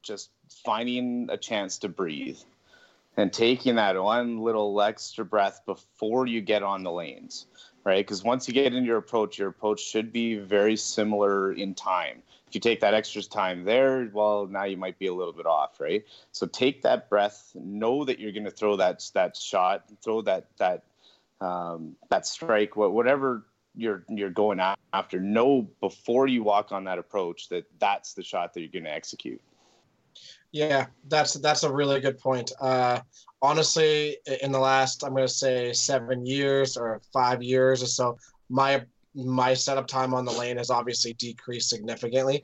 [0.01, 0.29] just
[0.63, 2.39] finding a chance to breathe
[3.17, 7.47] and taking that one little extra breath before you get on the lanes,
[7.83, 8.05] right?
[8.05, 12.23] Because once you get into your approach, your approach should be very similar in time.
[12.47, 15.45] If you take that extra time there, well, now you might be a little bit
[15.45, 16.03] off, right?
[16.31, 20.47] So take that breath, know that you're going to throw that that shot, throw that
[20.57, 20.83] that
[21.41, 23.43] um, that strike, whatever
[23.79, 24.59] you're you're going
[24.93, 25.19] after.
[25.19, 28.93] Know before you walk on that approach that that's the shot that you're going to
[28.93, 29.41] execute.
[30.51, 32.51] Yeah, that's that's a really good point.
[32.59, 32.99] Uh,
[33.41, 38.17] honestly, in the last I'm going to say seven years or five years or so,
[38.49, 38.83] my
[39.15, 42.43] my setup time on the lane has obviously decreased significantly.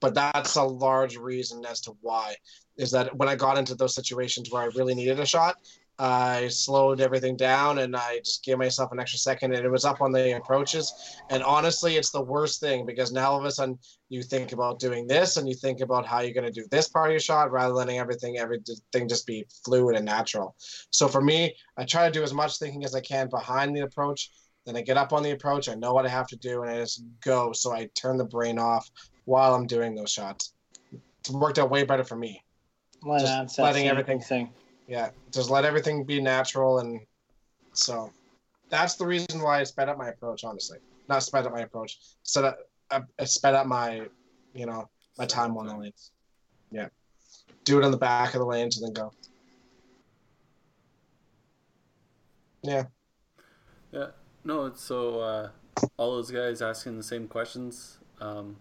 [0.00, 2.34] But that's a large reason as to why
[2.76, 5.56] is that when I got into those situations where I really needed a shot,
[5.98, 9.84] I slowed everything down and I just gave myself an extra second and it was
[9.84, 10.92] up on the approaches.
[11.30, 13.78] And honestly, it's the worst thing because now all of a sudden
[14.08, 16.88] you think about doing this and you think about how you're going to do this
[16.88, 20.56] part of your shot rather than letting everything everything just be fluid and natural.
[20.90, 23.80] So for me, I try to do as much thinking as I can behind the
[23.80, 24.30] approach.
[24.64, 25.68] Then I get up on the approach.
[25.68, 27.52] I know what I have to do and I just go.
[27.52, 28.90] So I turn the brain off
[29.24, 30.54] while I'm doing those shots.
[31.20, 32.42] It's worked out way better for me.
[33.02, 34.50] Why just letting everything thing
[34.86, 37.00] yeah, just let everything be natural, and
[37.72, 38.12] so
[38.68, 40.44] that's the reason why I sped up my approach.
[40.44, 40.78] Honestly,
[41.08, 42.58] not sped up my approach, sped up,
[42.90, 44.06] I sped up my,
[44.54, 46.10] you know, my time on the lanes.
[46.70, 46.88] Yeah,
[47.64, 49.12] do it on the back of the lanes and then go.
[52.62, 52.84] Yeah.
[53.90, 54.08] Yeah.
[54.44, 55.50] No, It's so uh,
[55.96, 57.98] all those guys asking the same questions.
[58.20, 58.56] Um,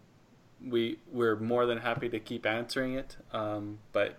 [0.64, 4.18] we we're more than happy to keep answering it, um, but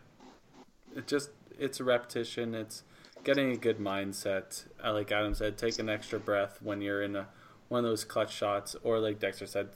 [0.96, 1.30] it just
[1.62, 2.54] it's a repetition.
[2.54, 2.82] It's
[3.24, 4.64] getting a good mindset.
[4.84, 7.28] Uh, like Adam said, take an extra breath when you're in a,
[7.68, 9.68] one of those clutch shots, or like Dexter said,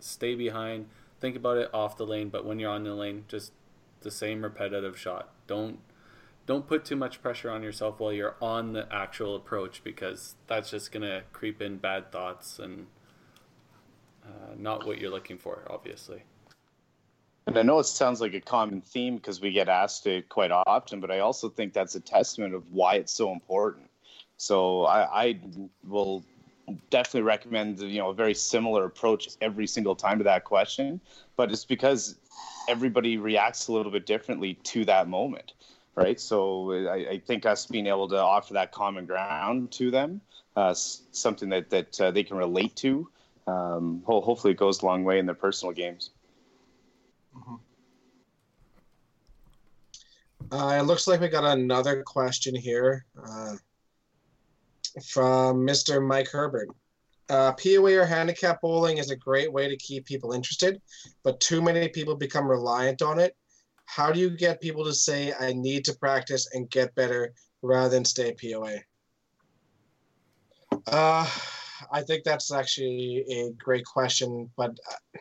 [0.00, 0.86] stay behind.
[1.20, 3.52] Think about it off the lane, but when you're on the lane, just
[4.00, 5.30] the same repetitive shot.
[5.46, 5.78] Don't
[6.46, 10.70] don't put too much pressure on yourself while you're on the actual approach because that's
[10.70, 12.86] just gonna creep in bad thoughts and
[14.22, 16.24] uh, not what you're looking for, obviously.
[17.46, 20.50] And I know it sounds like a common theme because we get asked it quite
[20.50, 23.90] often, but I also think that's a testament of why it's so important.
[24.38, 25.40] So I, I
[25.86, 26.24] will
[26.90, 31.00] definitely recommend you know a very similar approach every single time to that question,
[31.36, 32.18] but it's because
[32.68, 35.52] everybody reacts a little bit differently to that moment,
[35.96, 36.18] right?
[36.18, 40.22] So I, I think us being able to offer that common ground to them,
[40.56, 43.08] uh, something that that uh, they can relate to,
[43.46, 46.10] um, hopefully it goes a long way in their personal games.
[47.36, 47.54] Mm-hmm.
[50.52, 53.54] Uh, it looks like we got another question here uh,
[55.04, 56.04] from Mr.
[56.04, 56.68] Mike Herbert.
[57.30, 60.80] Uh, POA or handicap bowling is a great way to keep people interested,
[61.22, 63.34] but too many people become reliant on it.
[63.86, 67.32] How do you get people to say, I need to practice and get better
[67.62, 68.76] rather than stay POA?
[70.86, 71.30] Uh,
[71.90, 75.18] I think that's actually a great question, but uh,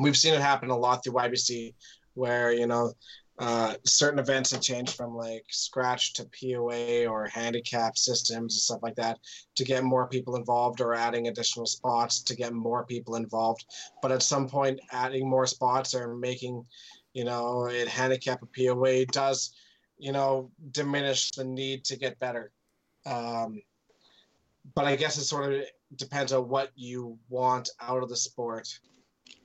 [0.00, 1.74] we've seen it happen a lot through YBC,
[2.14, 2.92] where you know
[3.40, 8.82] uh, certain events have changed from like scratch to POA or handicap systems and stuff
[8.82, 9.18] like that
[9.56, 13.64] to get more people involved or adding additional spots to get more people involved.
[14.02, 16.66] But at some point, adding more spots or making,
[17.14, 19.54] you know, it handicap a POA does,
[19.96, 22.52] you know, diminish the need to get better.
[23.06, 23.62] Um,
[24.74, 25.62] but I guess it sort of
[25.96, 28.68] depends on what you want out of the sport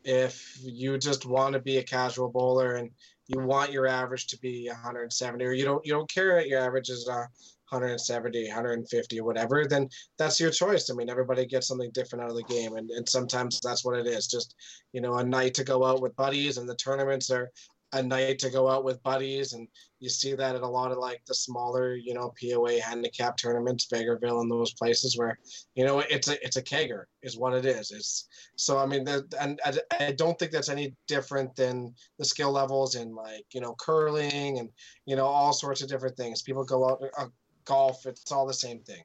[0.03, 2.91] if you just want to be a casual bowler and
[3.27, 6.61] you want your average to be 170 or you don't you don't care that your
[6.61, 7.25] average is uh,
[7.69, 10.89] 170 150 or whatever then that's your choice.
[10.91, 12.75] I mean everybody gets something different out of the game.
[12.75, 14.55] And, and sometimes that's what it is just
[14.93, 17.49] you know a night to go out with buddies and the tournaments are
[17.95, 19.67] a night to go out with buddies and
[19.99, 23.87] you see that at a lot of like the smaller you know poa handicap tournaments
[23.91, 25.39] Vegreville and those places where
[25.75, 27.91] you know it's a it's a kegger is what it is.
[27.91, 28.27] It's
[28.57, 32.51] so i mean the, and I, I don't think that's any different than the skill
[32.51, 34.69] levels in like you know curling and
[35.05, 36.41] you know all sorts of different things.
[36.41, 37.27] People go out uh,
[37.63, 39.03] golf it's all the same thing.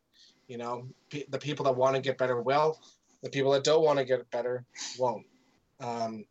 [0.49, 2.77] You know P- the people that want to get better will
[3.23, 4.65] the people that don't want to get better
[4.99, 5.27] won't.
[5.81, 6.25] Um,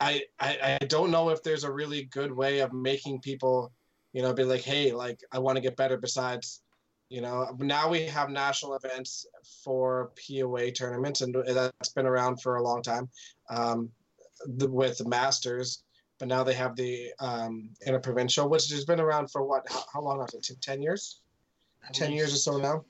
[0.00, 3.72] I, I I don't know if there's a really good way of making people,
[4.12, 5.96] you know, be like, hey, like I want to get better.
[5.96, 6.62] Besides,
[7.08, 9.26] you know, now we have national events
[9.64, 13.08] for POA tournaments, and that's been around for a long time,
[13.50, 13.90] um,
[14.46, 15.82] the, with the Masters.
[16.18, 19.66] But now they have the um, interprovincial, which has been around for what?
[19.70, 20.26] How, how long now?
[20.60, 21.20] Ten years?
[21.92, 22.84] Ten years or so now.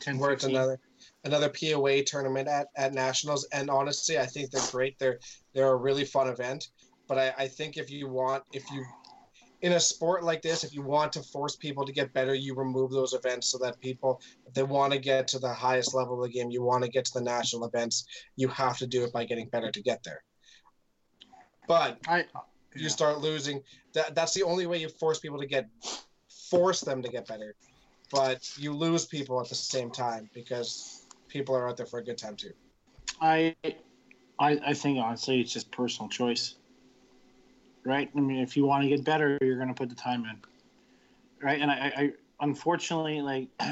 [0.00, 0.80] 10, where it's another
[1.24, 3.46] another POA tournament at, at nationals.
[3.52, 4.98] And honestly, I think they're great.
[4.98, 5.18] They're
[5.54, 6.68] they're a really fun event.
[7.08, 8.84] But I, I think if you want, if you,
[9.60, 12.54] in a sport like this, if you want to force people to get better, you
[12.54, 16.22] remove those events so that people, if they want to get to the highest level
[16.22, 18.06] of the game, you want to get to the national events,
[18.36, 20.22] you have to do it by getting better to get there.
[21.68, 22.24] But I
[22.74, 23.62] you start losing.
[23.94, 25.68] That that's the only way you force people to get,
[26.50, 27.54] force them to get better.
[28.10, 31.03] But you lose people at the same time because
[31.34, 32.52] people are out there for a good time too.
[33.20, 33.54] I,
[34.38, 36.54] I, I think honestly, it's just personal choice,
[37.84, 38.08] right?
[38.16, 40.36] I mean, if you want to get better, you're going to put the time in,
[41.42, 41.60] right?
[41.60, 43.48] And I, I unfortunately, like,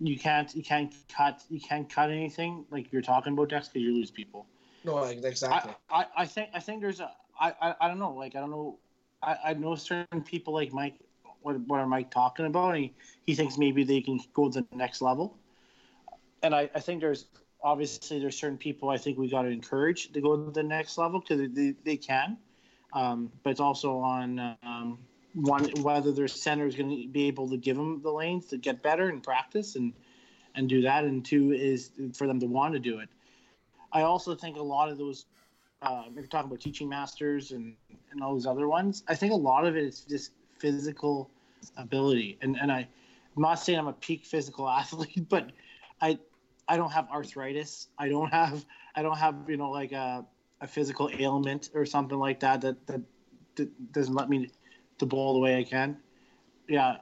[0.00, 3.82] you can't, you can't cut, you can't cut anything like you're talking about, Dex, because
[3.82, 4.46] you lose people.
[4.84, 5.74] No, like, exactly.
[5.90, 8.40] I, I, I think, I think there's a, I, I, I don't know, like, I
[8.40, 8.78] don't know,
[9.22, 10.96] I, I know certain people like Mike.
[11.40, 12.74] What, what are Mike talking about?
[12.74, 12.94] And he,
[13.26, 15.36] he thinks maybe they can go to the next level.
[16.44, 17.24] And I, I think there's
[17.62, 20.98] obviously there's certain people I think we got to encourage to go to the next
[20.98, 22.36] level because they, they can.
[22.92, 24.98] Um, but it's also on um,
[25.32, 28.58] one whether their center is going to be able to give them the lanes to
[28.58, 29.94] get better and practice and
[30.54, 31.04] and do that.
[31.04, 33.08] And two is for them to want to do it.
[33.90, 35.24] I also think a lot of those.
[35.80, 37.74] Uh, if you're talking about teaching masters and,
[38.10, 41.30] and all those other ones, I think a lot of it is just physical
[41.78, 42.36] ability.
[42.42, 42.86] And and I,
[43.34, 45.50] I'm not saying I'm a peak physical athlete, but
[46.00, 46.18] I
[46.68, 47.88] I don't have arthritis.
[47.98, 50.24] I don't have I don't have you know like a,
[50.60, 53.02] a physical ailment or something like that that, that
[53.56, 54.50] that doesn't let me
[54.98, 55.96] to bowl the way I can.
[56.68, 56.96] Yeah,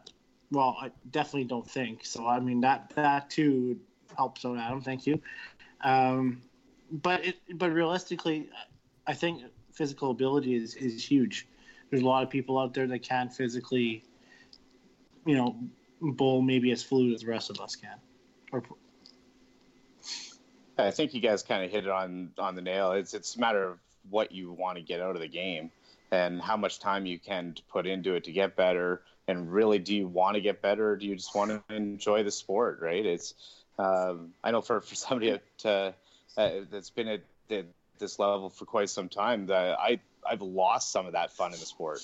[0.51, 2.27] well, I definitely don't think so.
[2.27, 3.79] I mean that that too
[4.17, 4.81] helps out Adam.
[4.81, 5.21] Thank you.
[5.83, 6.43] Um,
[6.91, 8.49] but it but realistically,
[9.07, 9.43] I think
[9.73, 11.47] physical ability is is huge.
[11.91, 14.05] There's a lot of people out there that can physically,
[15.27, 15.57] you know,
[16.01, 17.99] bowl maybe as fluid as the rest of us can,
[18.51, 18.63] or
[20.83, 22.93] I think you guys kind of hit it on on the nail.
[22.93, 23.79] It's it's a matter of
[24.11, 25.71] what you want to get out of the game
[26.11, 29.03] and how much time you can put into it to get better.
[29.29, 32.25] And really, do you want to get better, or do you just want to enjoy
[32.25, 32.81] the sport?
[32.81, 33.05] Right?
[33.05, 33.35] It's
[33.79, 35.95] um, I know for for somebody to,
[36.37, 37.23] uh, that's been at,
[37.99, 41.61] this level for quite some time, that I I've lost some of that fun in
[41.61, 42.01] the sport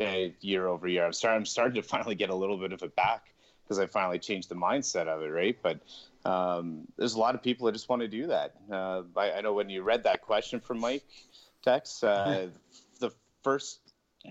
[0.00, 1.04] uh, year over year.
[1.04, 3.31] I'm starting I'm starting to finally get a little bit of it back
[3.72, 5.28] because I finally changed the mindset of it.
[5.28, 5.56] Right?
[5.62, 5.80] But
[6.28, 8.54] um, there's a lot of people that just want to do that.
[8.70, 11.04] Uh, I, I, know when you read that question from Mike
[11.62, 12.48] Tex, uh,
[13.00, 13.10] the
[13.42, 13.80] first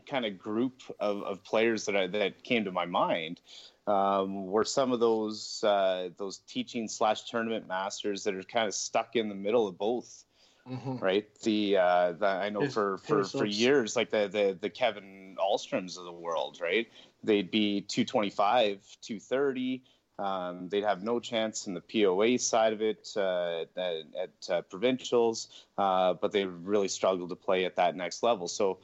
[0.07, 3.41] kind of group of, of players that I, that came to my mind
[3.87, 8.75] um, were some of those uh, those teaching slash tournament masters that are kind of
[8.75, 10.23] stuck in the middle of both.
[10.69, 10.97] Mm-hmm.
[10.97, 11.27] Right.
[11.41, 15.97] The, uh, the, I know for, for, for years, like the, the, the Kevin Ahlstroms
[15.97, 16.87] of the world, right?
[17.23, 19.83] They'd be 225, 230,
[20.19, 24.61] um, they'd have no chance in the POA side of it uh, at, at uh,
[24.61, 25.47] provincials,
[25.77, 28.47] uh, but they really struggled to play at that next level.
[28.47, 28.77] So,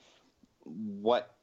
[0.64, 1.36] what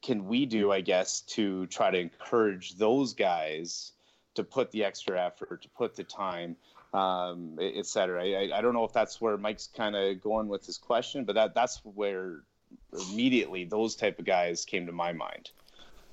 [0.00, 3.92] can we do, I guess, to try to encourage those guys
[4.34, 6.56] to put the extra effort, to put the time,
[6.94, 8.24] um, et cetera?
[8.24, 11.34] I, I don't know if that's where Mike's kind of going with his question, but
[11.34, 12.42] that that's where
[12.92, 15.50] immediately those type of guys came to my mind.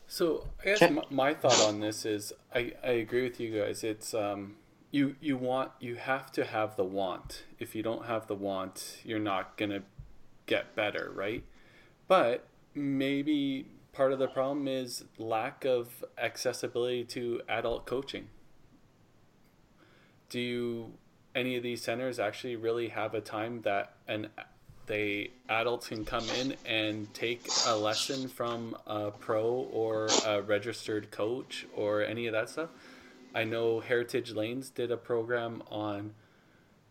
[0.08, 3.84] So I guess my, my, thought on this is I, I agree with you guys.
[3.84, 4.56] It's um
[4.92, 7.44] you you want you have to have the want.
[7.60, 9.84] If you don't have the want, you're not gonna
[10.48, 11.44] get better, right?
[12.08, 18.28] But maybe part of the problem is lack of accessibility to adult coaching.
[20.32, 20.92] Do
[21.36, 24.30] any of these centers actually really have a time that an
[24.88, 31.12] they adults can come in and take a lesson from a pro or a registered
[31.12, 32.70] coach or any of that stuff.
[33.34, 36.14] I know Heritage Lanes did a program on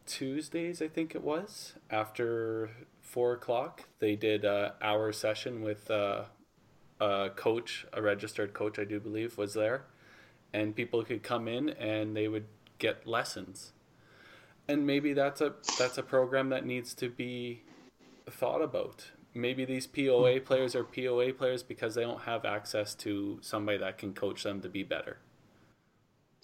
[0.06, 2.70] Tuesdays, I think it was, after
[3.02, 3.84] four o'clock.
[3.98, 6.26] They did a hour session with a,
[7.00, 9.84] a coach, a registered coach, I do believe, was there,
[10.52, 12.46] and people could come in and they would
[12.80, 13.72] get lessons.
[14.66, 17.62] And maybe that's a that's a program that needs to be
[18.28, 19.12] thought about.
[19.32, 20.44] Maybe these POA hmm.
[20.44, 24.60] players are POA players because they don't have access to somebody that can coach them
[24.62, 25.18] to be better.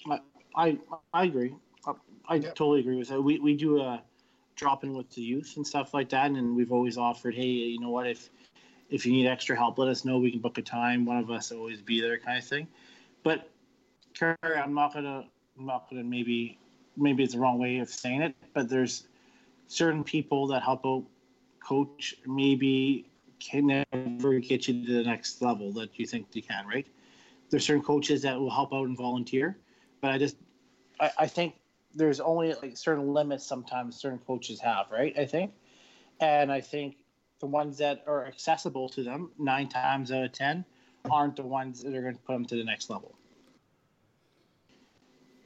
[0.09, 0.21] I
[0.55, 0.79] I,
[1.13, 1.55] I agree.
[1.87, 1.93] I,
[2.29, 2.55] I yep.
[2.55, 3.21] totally agree with that.
[3.21, 4.03] We we do a
[4.57, 7.79] drop in with the youth and stuff like that, and we've always offered, hey, you
[7.81, 8.31] know what, if
[8.89, 10.19] if you need extra help, let us know.
[10.19, 11.05] We can book a time.
[11.05, 12.69] One of us always be there, kind of thing.
[13.23, 13.51] But
[14.15, 15.27] Kerry, I'm not gonna
[15.59, 16.59] I'm not gonna maybe
[16.97, 19.07] maybe it's the wrong way of saying it, but there's
[19.67, 21.05] certain people that help out
[21.61, 23.07] coach maybe
[23.39, 26.87] can never get you to the next level that you think they can, right?
[27.51, 29.59] There's certain coaches that will help out and volunteer,
[30.01, 30.37] but I just
[31.01, 31.55] I, I think
[31.95, 35.17] there's only like certain limits sometimes certain coaches have, right?
[35.19, 35.53] I think.
[36.21, 36.97] And I think
[37.41, 40.65] the ones that are accessible to them nine times out of ten
[41.11, 43.15] aren't the ones that are going to put them to the next level.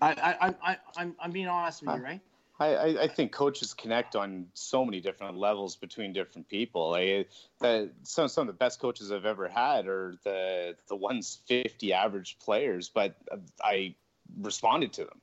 [0.01, 2.21] I, I, I, I'm, I'm being honest with you, right?
[2.61, 6.95] I, I, I think coaches connect on so many different levels between different people.
[6.95, 7.25] I,
[7.61, 11.93] the, some some of the best coaches I've ever had are the the ones fifty
[11.95, 13.17] average players, but
[13.63, 13.95] I
[14.39, 15.21] responded to them,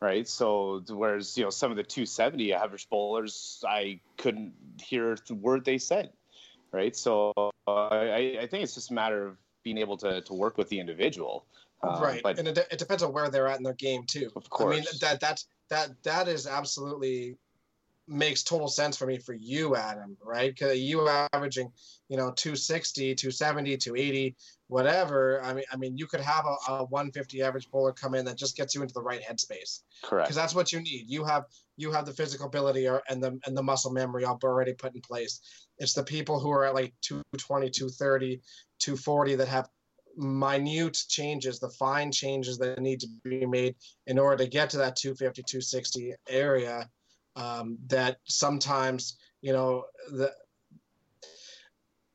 [0.00, 0.26] right?
[0.26, 5.34] So whereas you know some of the two seventy average bowlers, I couldn't hear the
[5.34, 6.10] word they said,
[6.72, 6.96] right?
[6.96, 7.32] So
[7.66, 10.70] uh, I, I think it's just a matter of being able to to work with
[10.70, 11.44] the individual.
[11.82, 14.30] Uh, right, but and it, it depends on where they're at in their game too.
[14.36, 14.74] Of course.
[14.74, 17.36] I mean that that's that that is absolutely
[18.08, 20.16] makes total sense for me for you, Adam.
[20.24, 20.52] Right?
[20.54, 21.72] Because you averaging,
[22.08, 24.36] you know, 260, 270, 280,
[24.68, 25.42] whatever.
[25.42, 28.36] I mean, I mean, you could have a, a 150 average bowler come in that
[28.36, 29.80] just gets you into the right headspace.
[30.04, 30.26] correct.
[30.26, 31.04] Because that's what you need.
[31.08, 31.44] You have
[31.76, 35.00] you have the physical ability or, and the and the muscle memory already put in
[35.00, 35.40] place.
[35.78, 38.40] It's the people who are at like 220, 230,
[38.78, 39.68] 240 that have
[40.16, 43.74] minute changes, the fine changes that need to be made
[44.06, 46.88] in order to get to that 250, 260 area.
[47.34, 50.32] Um, that sometimes, you know, the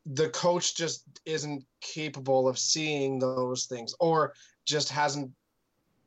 [0.05, 4.33] the coach just isn't capable of seeing those things, or
[4.65, 5.31] just hasn't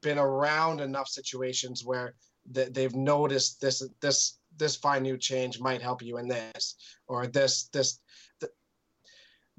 [0.00, 2.14] been around enough situations where
[2.54, 6.76] th- they've noticed this this this fine new change might help you in this,
[7.06, 8.00] or this this.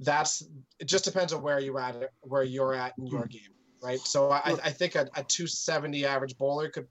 [0.02, 0.42] Th- that's
[0.80, 0.86] it.
[0.86, 3.30] Just depends on where you at where you're at in your hmm.
[3.30, 4.00] game, right?
[4.00, 6.88] So I, I think a, a 270 average bowler could,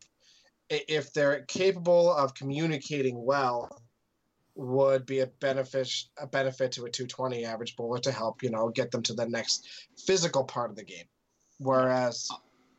[0.68, 3.68] if they're capable of communicating well,
[4.54, 8.68] would be a benefit a benefit to a 220 average bowler to help you know
[8.68, 9.68] get them to the next
[10.06, 11.06] physical part of the game.
[11.58, 12.28] Whereas,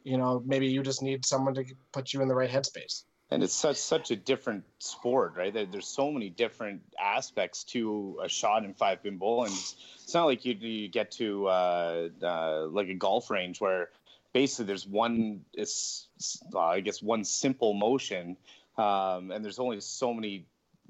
[0.04, 3.04] you know, maybe you just need someone to put you in the right headspace.
[3.32, 5.54] And it's such such a different sport, right?
[5.54, 9.54] There, there's so many different aspects to a shot in five pin bowling.
[9.54, 13.90] It's, it's not like you you get to uh, uh, like a golf range where
[14.34, 16.08] basically there's one is
[16.54, 18.36] uh, I guess one simple motion,
[18.78, 20.46] um, and there's only so many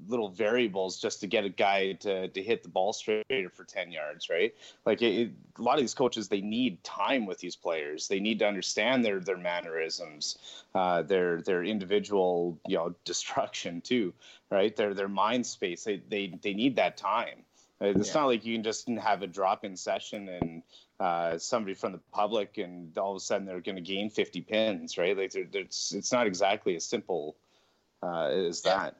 [0.08, 3.90] little variables just to get a guy to, to hit the ball straighter for 10
[3.92, 4.54] yards right?
[4.86, 8.08] Like it, it- a lot of these coaches they need time with these players.
[8.08, 10.38] They need to understand their their mannerisms
[10.74, 14.12] uh, their their individual you know destruction too
[14.50, 14.74] right?
[14.76, 15.84] Their their mind space.
[15.84, 17.44] They they, they need that time.
[17.80, 18.20] It's Yeah.
[18.20, 20.62] not like you can just have a drop in session and
[21.00, 24.40] uh, somebody from the public and all of a sudden they're going to gain 50
[24.42, 25.16] pins right?
[25.16, 27.36] Like they're, they're- it's, it's not exactly as simple
[28.02, 28.78] uh, as Yeah.
[28.78, 28.96] that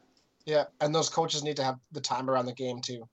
[0.46, 3.08] Yeah, and those coaches need to have the time around the game too,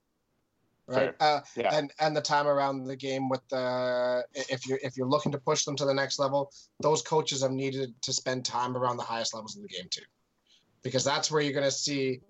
[0.87, 1.13] right?
[1.19, 1.75] Uh, Yeah.
[1.75, 5.39] and and the time around the game with the if you're if you're looking to
[5.39, 9.03] push them to the next level, those coaches have needed to spend time around the
[9.03, 10.05] highest levels of the game too,
[10.81, 12.21] because that's where you're going to see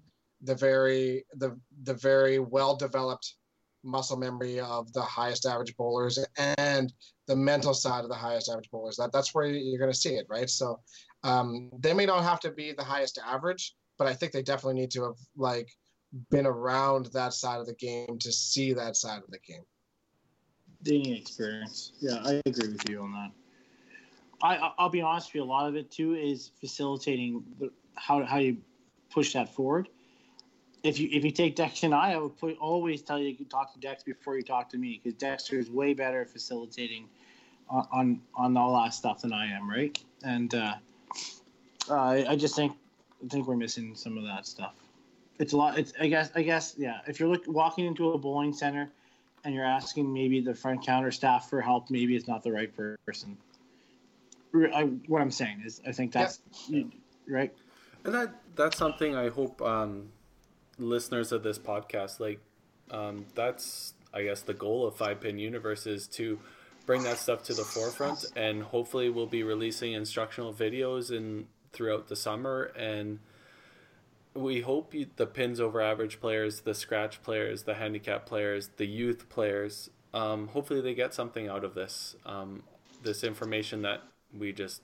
[0.41, 3.36] the very the the very well developed
[3.84, 6.20] muscle memory of the highest average bowlers
[6.58, 6.91] and
[7.28, 8.97] the mental side of the highest average bowlers.
[8.97, 10.50] That that's where you're going to see it, right?
[10.50, 10.82] So
[11.24, 14.80] um, they may not have to be the highest average, but I think they definitely
[14.80, 15.78] need to have like
[16.32, 19.62] been around that side of the game to see that side of the game.
[20.82, 21.91] They need experience.
[22.00, 23.32] Yeah, I agree with you on that.
[24.41, 25.43] I I'll be honest with you.
[25.43, 28.58] A lot of it too is facilitating the, how how you
[29.12, 29.89] push that forward.
[30.82, 33.43] If you if you take Dexter and I, I would put, always tell you to
[33.43, 37.10] talk to Dex before you talk to me because Dexter is way better at facilitating
[37.70, 40.02] on, on on all that stuff than I am, right?
[40.24, 40.76] And uh,
[41.89, 42.79] uh, I just think
[43.24, 44.74] I think we're missing some of that stuff.
[45.39, 45.78] It's a lot.
[45.78, 46.99] It's I guess I guess yeah.
[47.07, 48.89] If you're look, walking into a bowling center
[49.43, 52.71] and you're asking maybe the front counter staff for help, maybe it's not the right
[53.05, 53.37] person.
[54.74, 56.41] I, what I'm saying is, I think that's
[57.28, 57.54] right.
[58.04, 60.09] And that that's something I hope um,
[60.78, 62.39] listeners of this podcast like.
[62.91, 66.39] Um, that's I guess the goal of Five Pin Universe is to
[66.87, 72.08] bring that stuff to the forefront, and hopefully we'll be releasing instructional videos in throughout
[72.08, 73.20] the summer, and
[74.33, 78.86] we hope you, the pins over average players, the scratch players, the handicap players, the
[78.86, 82.16] youth players, um, hopefully they get something out of this.
[82.25, 82.63] Um,
[83.04, 84.01] this information that
[84.37, 84.82] we just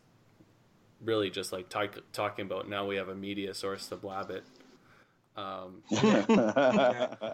[1.03, 2.69] really just like talk, talking about.
[2.69, 4.43] Now we have a media source to blab it.
[5.35, 7.33] Um, I,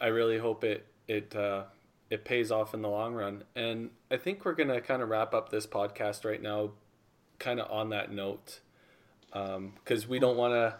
[0.00, 1.64] I really hope it it uh,
[2.10, 3.44] it pays off in the long run.
[3.56, 6.72] And I think we're gonna kind of wrap up this podcast right now,
[7.38, 8.60] kind of on that note,
[9.32, 10.76] because we don't want to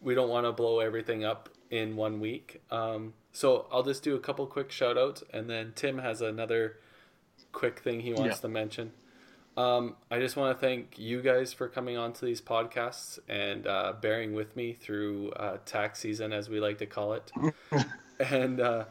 [0.00, 2.62] we don't want to blow everything up in one week.
[2.70, 6.78] Um, so I'll just do a couple quick shout outs, and then Tim has another
[7.52, 8.40] quick thing he wants Yeah.
[8.42, 8.92] to mention.
[9.56, 13.66] Um, I just want to thank you guys for coming on to these podcasts and
[13.66, 17.30] uh, bearing with me through uh, tax season, as we like to call it,
[18.20, 18.84] and uh,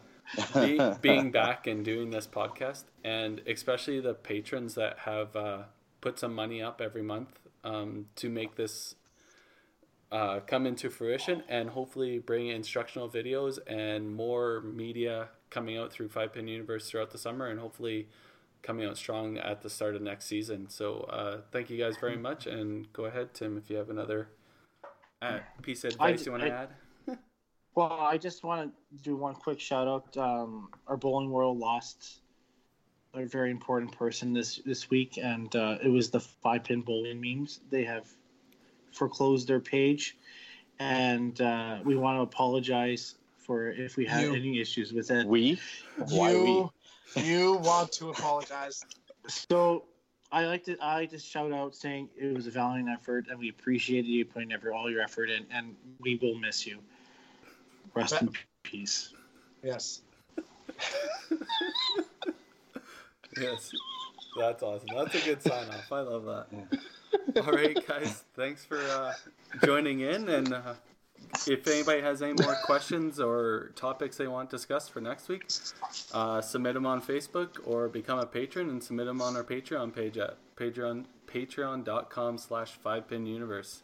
[0.53, 5.63] be, being back and doing this podcast, and especially the patrons that have uh,
[6.01, 8.95] put some money up every month um, to make this
[10.11, 16.09] uh, come into fruition and hopefully bring instructional videos and more media coming out through
[16.09, 18.07] Five Pin Universe throughout the summer and hopefully
[18.61, 20.67] coming out strong at the start of next season.
[20.69, 24.29] So uh, thank you guys very much and go ahead, Tim, if you have another
[25.21, 26.69] uh, piece of advice I- you want to add.
[27.75, 30.17] Well, I just want to do one quick shout out.
[30.17, 32.21] Um, our bowling world lost
[33.13, 37.19] a very important person this this week, and uh, it was the five pin bowling
[37.19, 37.61] memes.
[37.69, 38.07] They have
[38.91, 40.17] foreclosed their page,
[40.79, 45.25] and uh, we want to apologize for if we had You- any issues with it.
[45.25, 45.59] We?
[46.09, 46.39] Why we?
[46.39, 46.71] You,
[47.15, 48.83] you want to apologize.
[49.27, 49.85] So
[50.31, 53.39] I like to I like to shout out saying it was a valiant effort, and
[53.39, 56.79] we appreciate you putting every, all your effort in, and we will miss you.
[57.95, 58.29] Rest in
[58.63, 59.13] peace.
[59.63, 60.01] Yes.
[63.37, 63.71] Yes,
[64.37, 64.87] that's awesome.
[64.95, 65.91] That's a good sign off.
[65.91, 67.43] I love that.
[67.43, 69.13] All right, guys, thanks for uh,
[69.63, 70.29] joining in.
[70.29, 70.73] And uh,
[71.47, 75.49] if anybody has any more questions or topics they want discussed for next week,
[76.13, 79.93] uh, submit them on Facebook or become a patron and submit them on our Patreon
[79.93, 83.83] page at Patreon patreon.com slash 5 pin universe.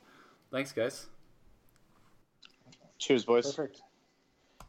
[0.51, 1.07] Thanks, guys.
[2.97, 3.53] Cheers, boys.
[3.53, 3.81] Perfect.